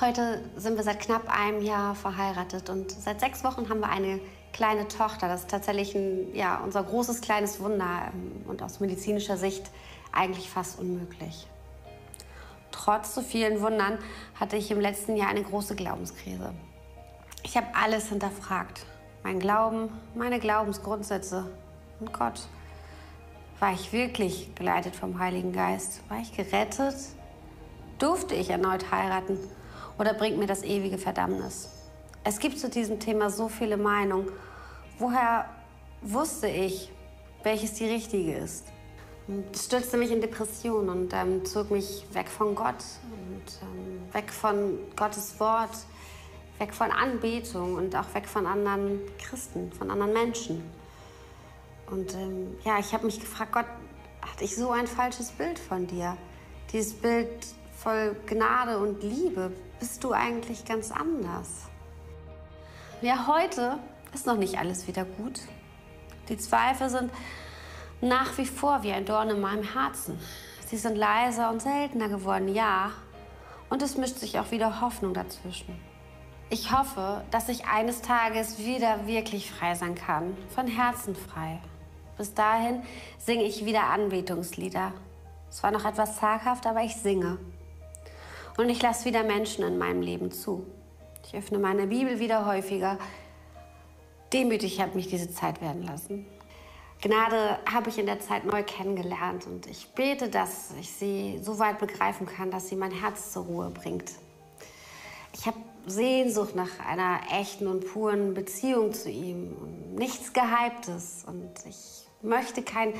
Heute 0.00 0.42
sind 0.56 0.76
wir 0.76 0.84
seit 0.84 1.00
knapp 1.00 1.28
einem 1.28 1.62
Jahr 1.62 1.94
verheiratet 1.94 2.68
und 2.70 2.90
seit 2.90 3.20
sechs 3.20 3.42
Wochen 3.44 3.68
haben 3.68 3.80
wir 3.80 3.88
eine 3.88 4.20
kleine 4.52 4.88
Tochter. 4.88 5.28
Das 5.28 5.42
ist 5.42 5.50
tatsächlich 5.50 5.94
ein, 5.94 6.34
ja, 6.34 6.58
unser 6.58 6.82
großes 6.82 7.20
kleines 7.20 7.60
Wunder 7.60 8.12
ähm, 8.12 8.44
und 8.46 8.62
aus 8.62 8.80
medizinischer 8.80 9.36
Sicht 9.36 9.70
eigentlich 10.12 10.48
fast 10.48 10.78
unmöglich. 10.78 11.46
Trotz 12.70 13.14
so 13.14 13.22
vielen 13.22 13.60
Wundern 13.60 13.98
hatte 14.38 14.56
ich 14.56 14.70
im 14.70 14.80
letzten 14.80 15.16
Jahr 15.16 15.28
eine 15.28 15.42
große 15.42 15.76
Glaubenskrise. 15.76 16.52
Ich 17.42 17.56
habe 17.56 17.66
alles 17.74 18.08
hinterfragt. 18.08 18.86
Mein 19.26 19.40
Glauben, 19.40 19.88
meine 20.14 20.38
Glaubensgrundsätze 20.38 21.50
und 21.98 22.12
Gott. 22.12 22.46
War 23.58 23.72
ich 23.72 23.92
wirklich 23.92 24.54
geleitet 24.54 24.94
vom 24.94 25.18
Heiligen 25.18 25.52
Geist? 25.52 26.00
War 26.08 26.20
ich 26.20 26.32
gerettet? 26.36 26.94
Durfte 27.98 28.36
ich 28.36 28.50
erneut 28.50 28.92
heiraten? 28.92 29.36
Oder 29.98 30.14
bringt 30.14 30.38
mir 30.38 30.46
das 30.46 30.62
ewige 30.62 30.96
Verdammnis? 30.96 31.70
Es 32.22 32.38
gibt 32.38 32.60
zu 32.60 32.68
diesem 32.68 33.00
Thema 33.00 33.28
so 33.28 33.48
viele 33.48 33.76
Meinungen. 33.76 34.28
Woher 35.00 35.46
wusste 36.02 36.46
ich, 36.46 36.92
welches 37.42 37.72
die 37.72 37.86
richtige 37.86 38.36
ist? 38.36 38.66
Das 39.50 39.64
stürzte 39.64 39.96
mich 39.96 40.12
in 40.12 40.20
Depression 40.20 40.88
und 40.88 41.12
ähm, 41.12 41.44
zog 41.44 41.72
mich 41.72 42.06
weg 42.12 42.28
von 42.28 42.54
Gott 42.54 42.84
und 43.10 43.58
ähm, 43.60 44.14
weg 44.14 44.30
von 44.30 44.78
Gottes 44.94 45.40
Wort, 45.40 45.76
weg 46.58 46.74
von 46.74 46.90
Anbetung 46.90 47.74
und 47.74 47.94
auch 47.94 48.14
weg 48.14 48.26
von 48.26 48.46
anderen 48.46 49.00
Christen, 49.18 49.72
von 49.72 49.90
anderen 49.90 50.12
Menschen. 50.12 50.62
Und 51.90 52.14
ähm, 52.14 52.56
ja, 52.64 52.78
ich 52.78 52.92
habe 52.92 53.06
mich 53.06 53.20
gefragt, 53.20 53.52
Gott, 53.52 53.66
hatte 54.22 54.44
ich 54.44 54.56
so 54.56 54.70
ein 54.70 54.86
falsches 54.86 55.30
Bild 55.32 55.58
von 55.58 55.86
dir? 55.86 56.16
Dieses 56.72 56.94
Bild 56.94 57.46
voll 57.76 58.16
Gnade 58.26 58.78
und 58.78 59.02
Liebe, 59.02 59.52
bist 59.78 60.02
du 60.02 60.12
eigentlich 60.12 60.64
ganz 60.64 60.90
anders? 60.90 61.66
Ja, 63.02 63.26
heute 63.26 63.78
ist 64.14 64.26
noch 64.26 64.36
nicht 64.36 64.58
alles 64.58 64.88
wieder 64.88 65.04
gut. 65.04 65.40
Die 66.28 66.38
Zweifel 66.38 66.88
sind 66.88 67.10
nach 68.00 68.36
wie 68.38 68.46
vor 68.46 68.82
wie 68.82 68.92
ein 68.92 69.04
Dorn 69.04 69.30
in 69.30 69.40
meinem 69.40 69.62
Herzen. 69.62 70.18
Sie 70.66 70.76
sind 70.76 70.96
leiser 70.96 71.50
und 71.50 71.62
seltener 71.62 72.08
geworden, 72.08 72.48
ja. 72.48 72.90
Und 73.68 73.82
es 73.82 73.96
mischt 73.96 74.18
sich 74.18 74.38
auch 74.38 74.50
wieder 74.50 74.80
Hoffnung 74.80 75.14
dazwischen. 75.14 75.78
Ich 76.48 76.70
hoffe, 76.70 77.24
dass 77.32 77.48
ich 77.48 77.66
eines 77.66 78.02
Tages 78.02 78.60
wieder 78.60 79.08
wirklich 79.08 79.50
frei 79.50 79.74
sein 79.74 79.96
kann, 79.96 80.36
von 80.54 80.68
Herzen 80.68 81.16
frei. 81.16 81.58
Bis 82.16 82.34
dahin 82.34 82.82
singe 83.18 83.42
ich 83.42 83.64
wieder 83.64 83.90
Anbetungslieder. 83.90 84.92
Es 85.50 85.64
war 85.64 85.72
noch 85.72 85.84
etwas 85.84 86.18
zaghaft, 86.18 86.66
aber 86.66 86.82
ich 86.82 86.94
singe. 86.94 87.38
Und 88.56 88.68
ich 88.68 88.80
lasse 88.80 89.06
wieder 89.06 89.24
Menschen 89.24 89.64
in 89.64 89.76
meinem 89.76 90.02
Leben 90.02 90.30
zu. 90.30 90.64
Ich 91.26 91.34
öffne 91.34 91.58
meine 91.58 91.88
Bibel 91.88 92.20
wieder 92.20 92.46
häufiger. 92.46 92.96
Demütig 94.32 94.80
hat 94.80 94.94
mich 94.94 95.08
diese 95.08 95.32
Zeit 95.32 95.60
werden 95.60 95.82
lassen. 95.82 96.26
Gnade 97.02 97.58
habe 97.70 97.90
ich 97.90 97.98
in 97.98 98.06
der 98.06 98.20
Zeit 98.20 98.44
neu 98.44 98.62
kennengelernt 98.62 99.46
und 99.46 99.66
ich 99.66 99.88
bete, 99.94 100.28
dass 100.28 100.72
ich 100.80 100.90
sie 100.90 101.40
so 101.42 101.58
weit 101.58 101.80
begreifen 101.80 102.26
kann, 102.26 102.52
dass 102.52 102.68
sie 102.68 102.76
mein 102.76 102.92
Herz 102.92 103.32
zur 103.32 103.46
Ruhe 103.46 103.70
bringt. 103.70 104.12
Ich 105.38 105.46
habe 105.46 105.58
Sehnsucht 105.86 106.56
nach 106.56 106.80
einer 106.80 107.20
echten 107.30 107.66
und 107.66 107.86
puren 107.86 108.34
Beziehung 108.34 108.92
zu 108.92 109.10
ihm 109.10 109.54
nichts 109.94 110.32
Gehyptes. 110.32 111.24
Und 111.26 111.52
ich 111.68 112.06
möchte 112.22 112.62
kein 112.62 112.94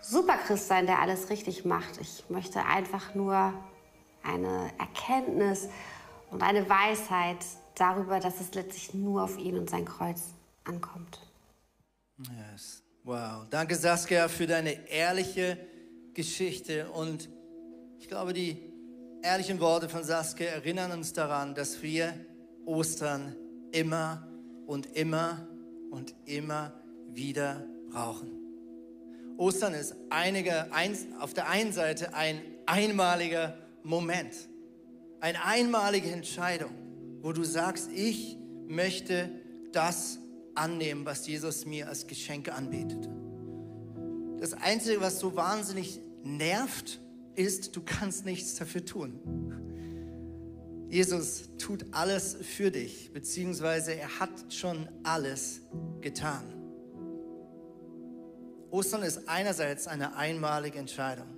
Superchrist 0.00 0.68
sein, 0.68 0.86
der 0.86 1.00
alles 1.00 1.28
richtig 1.28 1.64
macht. 1.64 2.00
Ich 2.00 2.24
möchte 2.28 2.64
einfach 2.64 3.14
nur 3.14 3.52
eine 4.22 4.70
Erkenntnis 4.78 5.68
und 6.30 6.42
eine 6.42 6.68
Weisheit 6.68 7.38
darüber, 7.74 8.20
dass 8.20 8.40
es 8.40 8.54
letztlich 8.54 8.94
nur 8.94 9.22
auf 9.22 9.38
ihn 9.38 9.58
und 9.58 9.68
sein 9.68 9.84
Kreuz 9.84 10.22
ankommt. 10.64 11.20
Yes. 12.18 12.82
Wow. 13.04 13.46
Danke, 13.50 13.74
Saskia, 13.74 14.28
für 14.28 14.46
deine 14.46 14.88
ehrliche 14.88 15.58
Geschichte. 16.14 16.90
Und 16.90 17.28
ich 17.98 18.08
glaube, 18.08 18.32
die 18.32 18.71
ehrlichen 19.22 19.60
Worte 19.60 19.88
von 19.88 20.04
Saskia 20.04 20.48
erinnern 20.48 20.92
uns 20.92 21.12
daran, 21.12 21.54
dass 21.54 21.82
wir 21.82 22.14
Ostern 22.66 23.34
immer 23.70 24.26
und 24.66 24.96
immer 24.96 25.46
und 25.90 26.14
immer 26.26 26.72
wieder 27.08 27.64
brauchen. 27.90 28.30
Ostern 29.38 29.74
ist 29.74 29.94
einige, 30.10 30.66
auf 31.20 31.34
der 31.34 31.48
einen 31.48 31.72
Seite 31.72 32.14
ein 32.14 32.40
einmaliger 32.66 33.56
Moment, 33.82 34.34
eine 35.20 35.44
einmalige 35.44 36.10
Entscheidung, 36.10 36.70
wo 37.20 37.32
du 37.32 37.44
sagst, 37.44 37.90
ich 37.92 38.36
möchte 38.66 39.30
das 39.72 40.18
annehmen, 40.54 41.06
was 41.06 41.26
Jesus 41.26 41.64
mir 41.64 41.88
als 41.88 42.06
Geschenke 42.06 42.54
anbietet. 42.54 43.08
Das 44.38 44.54
Einzige, 44.54 45.00
was 45.00 45.20
so 45.20 45.36
wahnsinnig 45.36 46.00
nervt, 46.24 47.00
ist, 47.36 47.76
du 47.76 47.82
kannst 47.82 48.24
nichts 48.24 48.54
dafür 48.56 48.84
tun. 48.84 49.20
Jesus 50.88 51.48
tut 51.56 51.86
alles 51.92 52.34
für 52.34 52.70
dich, 52.70 53.12
beziehungsweise 53.12 53.94
er 53.94 54.20
hat 54.20 54.30
schon 54.50 54.88
alles 55.02 55.62
getan. 56.02 56.44
Ostern 58.70 59.02
ist 59.02 59.28
einerseits 59.28 59.86
eine 59.86 60.16
einmalige 60.16 60.78
Entscheidung 60.78 61.28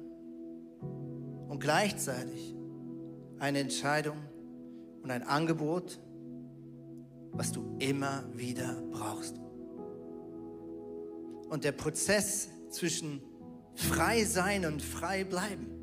und 1.49 1.61
gleichzeitig 1.61 2.55
eine 3.39 3.61
Entscheidung 3.61 4.19
und 5.03 5.11
ein 5.11 5.23
Angebot, 5.23 6.01
was 7.33 7.53
du 7.53 7.77
immer 7.79 8.25
wieder 8.35 8.83
brauchst. 8.91 9.37
Und 11.49 11.63
der 11.63 11.73
Prozess 11.73 12.49
zwischen 12.71 13.23
frei 13.75 14.25
sein 14.25 14.65
und 14.65 14.83
frei 14.83 15.25
bleiben 15.25 15.74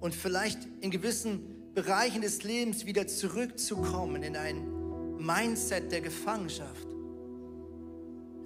und 0.00 0.14
vielleicht 0.14 0.58
in 0.80 0.90
gewissen 0.90 1.72
Bereichen 1.74 2.22
des 2.22 2.42
Lebens 2.42 2.86
wieder 2.86 3.06
zurückzukommen 3.06 4.22
in 4.22 4.36
ein 4.36 5.16
Mindset 5.18 5.92
der 5.92 6.00
Gefangenschaft. 6.00 6.88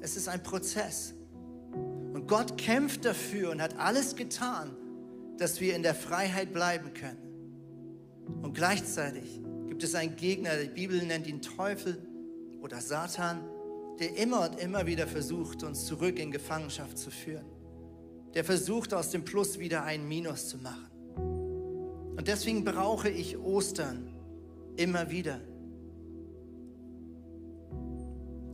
Es 0.01 0.17
ist 0.17 0.29
ein 0.29 0.43
Prozess. 0.43 1.15
Und 1.73 2.27
Gott 2.29 2.59
kämpft 2.59 3.05
dafür 3.05 3.51
und 3.51 3.63
hat 3.63 3.79
alles 3.79 4.17
getan, 4.17 4.77
dass 5.39 5.61
wir 5.61 5.75
in 5.75 5.83
der 5.83 5.95
Freiheit 5.95 6.53
bleiben 6.53 6.93
können. 6.93 7.19
Und 8.43 8.55
gleichzeitig 8.55 9.41
gibt 9.69 9.83
es 9.83 9.95
einen 9.95 10.17
Gegner, 10.17 10.57
die 10.57 10.69
Bibel 10.69 11.03
nennt 11.03 11.27
ihn 11.27 11.41
Teufel 11.41 11.99
oder 12.61 12.81
Satan, 12.81 13.41
der 13.99 14.17
immer 14.17 14.49
und 14.49 14.59
immer 14.61 14.87
wieder 14.87 15.07
versucht, 15.07 15.63
uns 15.63 15.87
zurück 15.87 16.19
in 16.19 16.31
Gefangenschaft 16.31 16.99
zu 16.99 17.11
führen. 17.11 17.47
Der 18.35 18.45
versucht, 18.45 18.93
aus 18.93 19.11
dem 19.11 19.25
Plus 19.25 19.59
wieder 19.59 19.85
ein 19.85 20.07
Minus 20.07 20.49
zu 20.49 20.59
machen. 20.59 20.94
Und 22.17 22.29
deswegen 22.29 22.65
brauche 22.65 23.09
ich 23.09 23.39
Ostern 23.39 24.09
immer 24.77 25.11
wieder. 25.11 25.41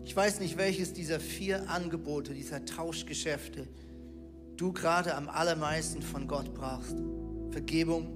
Ich 0.05 0.17
weiß 0.17 0.41
nicht, 0.41 0.57
welches 0.57 0.93
dieser 0.93 1.21
vier 1.21 1.69
Angebote, 1.71 2.35
dieser 2.35 2.65
Tauschgeschäfte 2.65 3.69
du 4.61 4.73
gerade 4.73 5.15
am 5.15 5.29
allermeisten 5.29 6.03
von 6.03 6.29
Gott 6.29 6.53
brauchst. 6.53 6.97
Vergebung, 7.51 8.09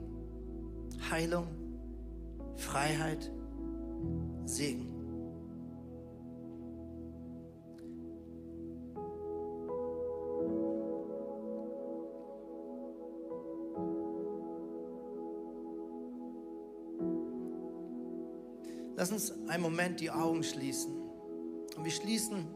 Heilung, 1.11 1.47
Freiheit, 2.57 3.30
Segen. 4.45 4.93
Lass 18.97 19.11
uns 19.11 19.32
einen 19.49 19.62
Moment 19.62 20.01
die 20.01 20.11
Augen 20.11 20.42
schließen. 20.42 20.92
Und 21.76 21.84
wir 21.84 21.92
schließen 21.92 22.47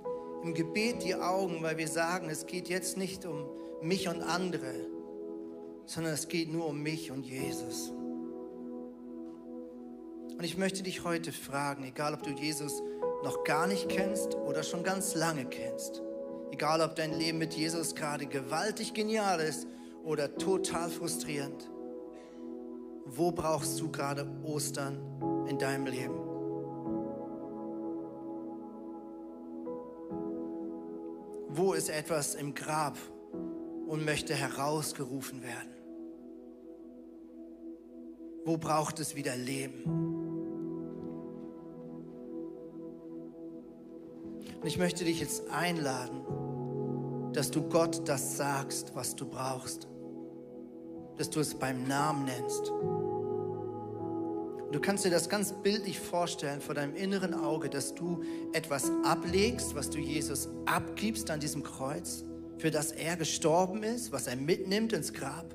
im 0.45 0.55
Gebet 0.55 1.03
die 1.03 1.17
Augen, 1.17 1.63
weil 1.63 1.79
wir 1.79 1.89
sagen, 1.89 2.29
es 2.31 2.47
geht 2.47 2.69
jetzt 2.69 2.97
nicht 2.97 3.27
um 3.27 3.45
mich 3.83 4.09
und 4.09 4.23
andere, 4.23 4.73
sondern 5.87 6.13
es 6.13 6.29
geht 6.29 6.53
nur 6.53 6.67
um 6.67 6.81
mich 6.83 7.11
und 7.11 7.27
Jesus. 7.27 7.93
Und 10.39 10.45
ich 10.45 10.57
möchte 10.57 10.85
dich 10.85 11.03
heute 11.03 11.33
fragen, 11.33 11.83
egal 11.85 12.15
ob 12.15 12.23
du 12.23 12.31
Jesus 12.31 12.81
noch 13.25 13.43
gar 13.43 13.67
nicht 13.67 13.89
kennst 13.89 14.37
oder 14.37 14.63
schon 14.63 14.85
ganz 14.85 15.17
lange 15.17 15.47
kennst, 15.47 16.03
egal 16.53 16.81
ob 16.81 16.95
dein 16.95 17.13
Leben 17.19 17.39
mit 17.39 17.55
Jesus 17.55 17.97
gerade 17.97 18.27
gewaltig 18.27 18.95
genial 18.95 19.41
ist 19.41 19.67
oder 20.05 20.37
total 20.37 20.91
frustrierend, 20.91 21.69
wo 23.05 23.33
brauchst 23.33 23.81
du 23.81 23.91
gerade 23.91 24.31
Ostern 24.45 25.47
in 25.49 25.59
deinem 25.59 25.87
Leben? 25.87 26.18
Wo 31.59 31.73
ist 31.73 31.91
etwas 31.91 32.37
im 32.37 32.55
Grab 32.55 32.97
und 33.89 34.05
möchte 34.05 34.33
herausgerufen 34.33 35.43
werden? 35.43 35.73
Wo 38.45 38.57
braucht 38.57 39.01
es 39.01 39.17
wieder 39.17 39.35
Leben? 39.35 39.83
Und 44.61 44.67
ich 44.69 44.79
möchte 44.79 45.05
dich 45.05 45.19
jetzt 45.19 45.51
einladen, 45.51 47.33
dass 47.33 47.51
du 47.51 47.63
Gott 47.63 48.09
das 48.09 48.37
sagst, 48.37 48.95
was 48.95 49.17
du 49.17 49.27
brauchst. 49.27 49.89
Dass 51.17 51.29
du 51.29 51.41
es 51.41 51.57
beim 51.57 51.89
Namen 51.89 52.25
nennst. 52.27 52.73
Du 54.71 54.81
kannst 54.81 55.05
dir 55.07 55.11
das 55.11 55.31
ganz 55.31 55.55
bildlich 55.63 55.99
vorstellen 55.99 56.61
vor 56.61 56.75
deinem 56.75 56.95
inneren 56.95 57.33
Auge, 57.33 57.71
dass 57.71 57.95
du 57.95 58.23
etwas 58.53 58.91
ablegst, 59.03 59.75
was 59.75 59.89
du 59.89 59.99
Jesus 59.99 60.51
abgibst 60.67 61.31
an 61.31 61.41
diesem 61.41 61.63
Kreuz, 61.63 62.25
für 62.59 62.71
das 62.71 62.93
er 62.93 63.17
gestorben 63.17 63.83
ist, 63.83 64.13
was 64.13 64.27
er 64.27 64.37
mitnimmt 64.37 64.93
ins 64.93 65.15
Grab. 65.15 65.55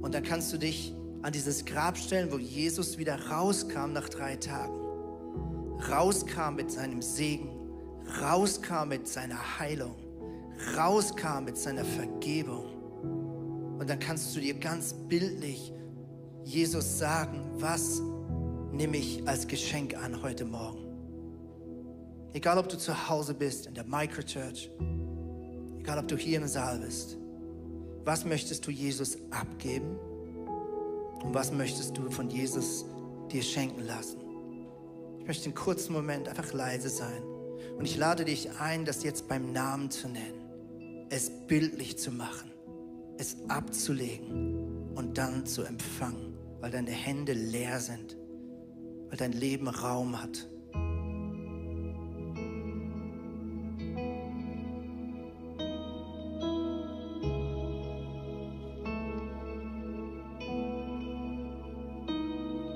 Und 0.00 0.14
dann 0.14 0.22
kannst 0.22 0.54
du 0.54 0.56
dich 0.56 0.94
an 1.20 1.32
dieses 1.32 1.66
Grab 1.66 1.98
stellen, 1.98 2.32
wo 2.32 2.38
Jesus 2.38 2.96
wieder 2.96 3.28
rauskam 3.28 3.92
nach 3.92 4.08
drei 4.08 4.36
Tagen. 4.36 4.80
Rauskam 5.90 6.54
mit 6.54 6.70
seinem 6.70 7.02
Segen, 7.02 7.50
rauskam 8.22 8.88
mit 8.88 9.06
seiner 9.06 9.58
Heilung, 9.58 9.96
rauskam 10.78 11.44
mit 11.44 11.58
seiner 11.58 11.84
Vergebung. 11.84 12.64
Und 13.78 13.90
dann 13.90 13.98
kannst 13.98 14.34
du 14.34 14.40
dir 14.40 14.54
ganz 14.54 14.94
bildlich 14.94 15.74
Jesus 16.46 17.00
sagen, 17.00 17.42
was 17.58 18.00
nehme 18.70 18.98
ich 18.98 19.26
als 19.26 19.48
Geschenk 19.48 19.96
an 19.96 20.22
heute 20.22 20.44
Morgen? 20.44 20.86
Egal, 22.34 22.56
ob 22.58 22.68
du 22.68 22.78
zu 22.78 23.08
Hause 23.08 23.34
bist, 23.34 23.66
in 23.66 23.74
der 23.74 23.82
Microchurch, 23.82 24.70
egal, 25.80 25.98
ob 25.98 26.06
du 26.06 26.16
hier 26.16 26.40
im 26.40 26.46
Saal 26.46 26.78
bist, 26.78 27.16
was 28.04 28.24
möchtest 28.24 28.64
du 28.64 28.70
Jesus 28.70 29.18
abgeben 29.32 29.98
und 31.24 31.34
was 31.34 31.50
möchtest 31.50 31.98
du 31.98 32.08
von 32.12 32.30
Jesus 32.30 32.84
dir 33.32 33.42
schenken 33.42 33.84
lassen? 33.84 34.18
Ich 35.18 35.26
möchte 35.26 35.46
einen 35.46 35.54
kurzen 35.56 35.94
Moment 35.94 36.28
einfach 36.28 36.52
leise 36.52 36.90
sein 36.90 37.24
und 37.76 37.86
ich 37.86 37.96
lade 37.96 38.24
dich 38.24 38.50
ein, 38.60 38.84
das 38.84 39.02
jetzt 39.02 39.26
beim 39.26 39.52
Namen 39.52 39.90
zu 39.90 40.06
nennen, 40.08 41.08
es 41.10 41.28
bildlich 41.48 41.98
zu 41.98 42.12
machen, 42.12 42.52
es 43.18 43.36
abzulegen 43.48 44.94
und 44.94 45.18
dann 45.18 45.44
zu 45.44 45.64
empfangen 45.64 46.25
weil 46.60 46.70
deine 46.70 46.90
Hände 46.90 47.32
leer 47.32 47.80
sind, 47.80 48.16
weil 49.08 49.16
dein 49.16 49.32
Leben 49.32 49.68
Raum 49.68 50.22
hat. 50.22 50.48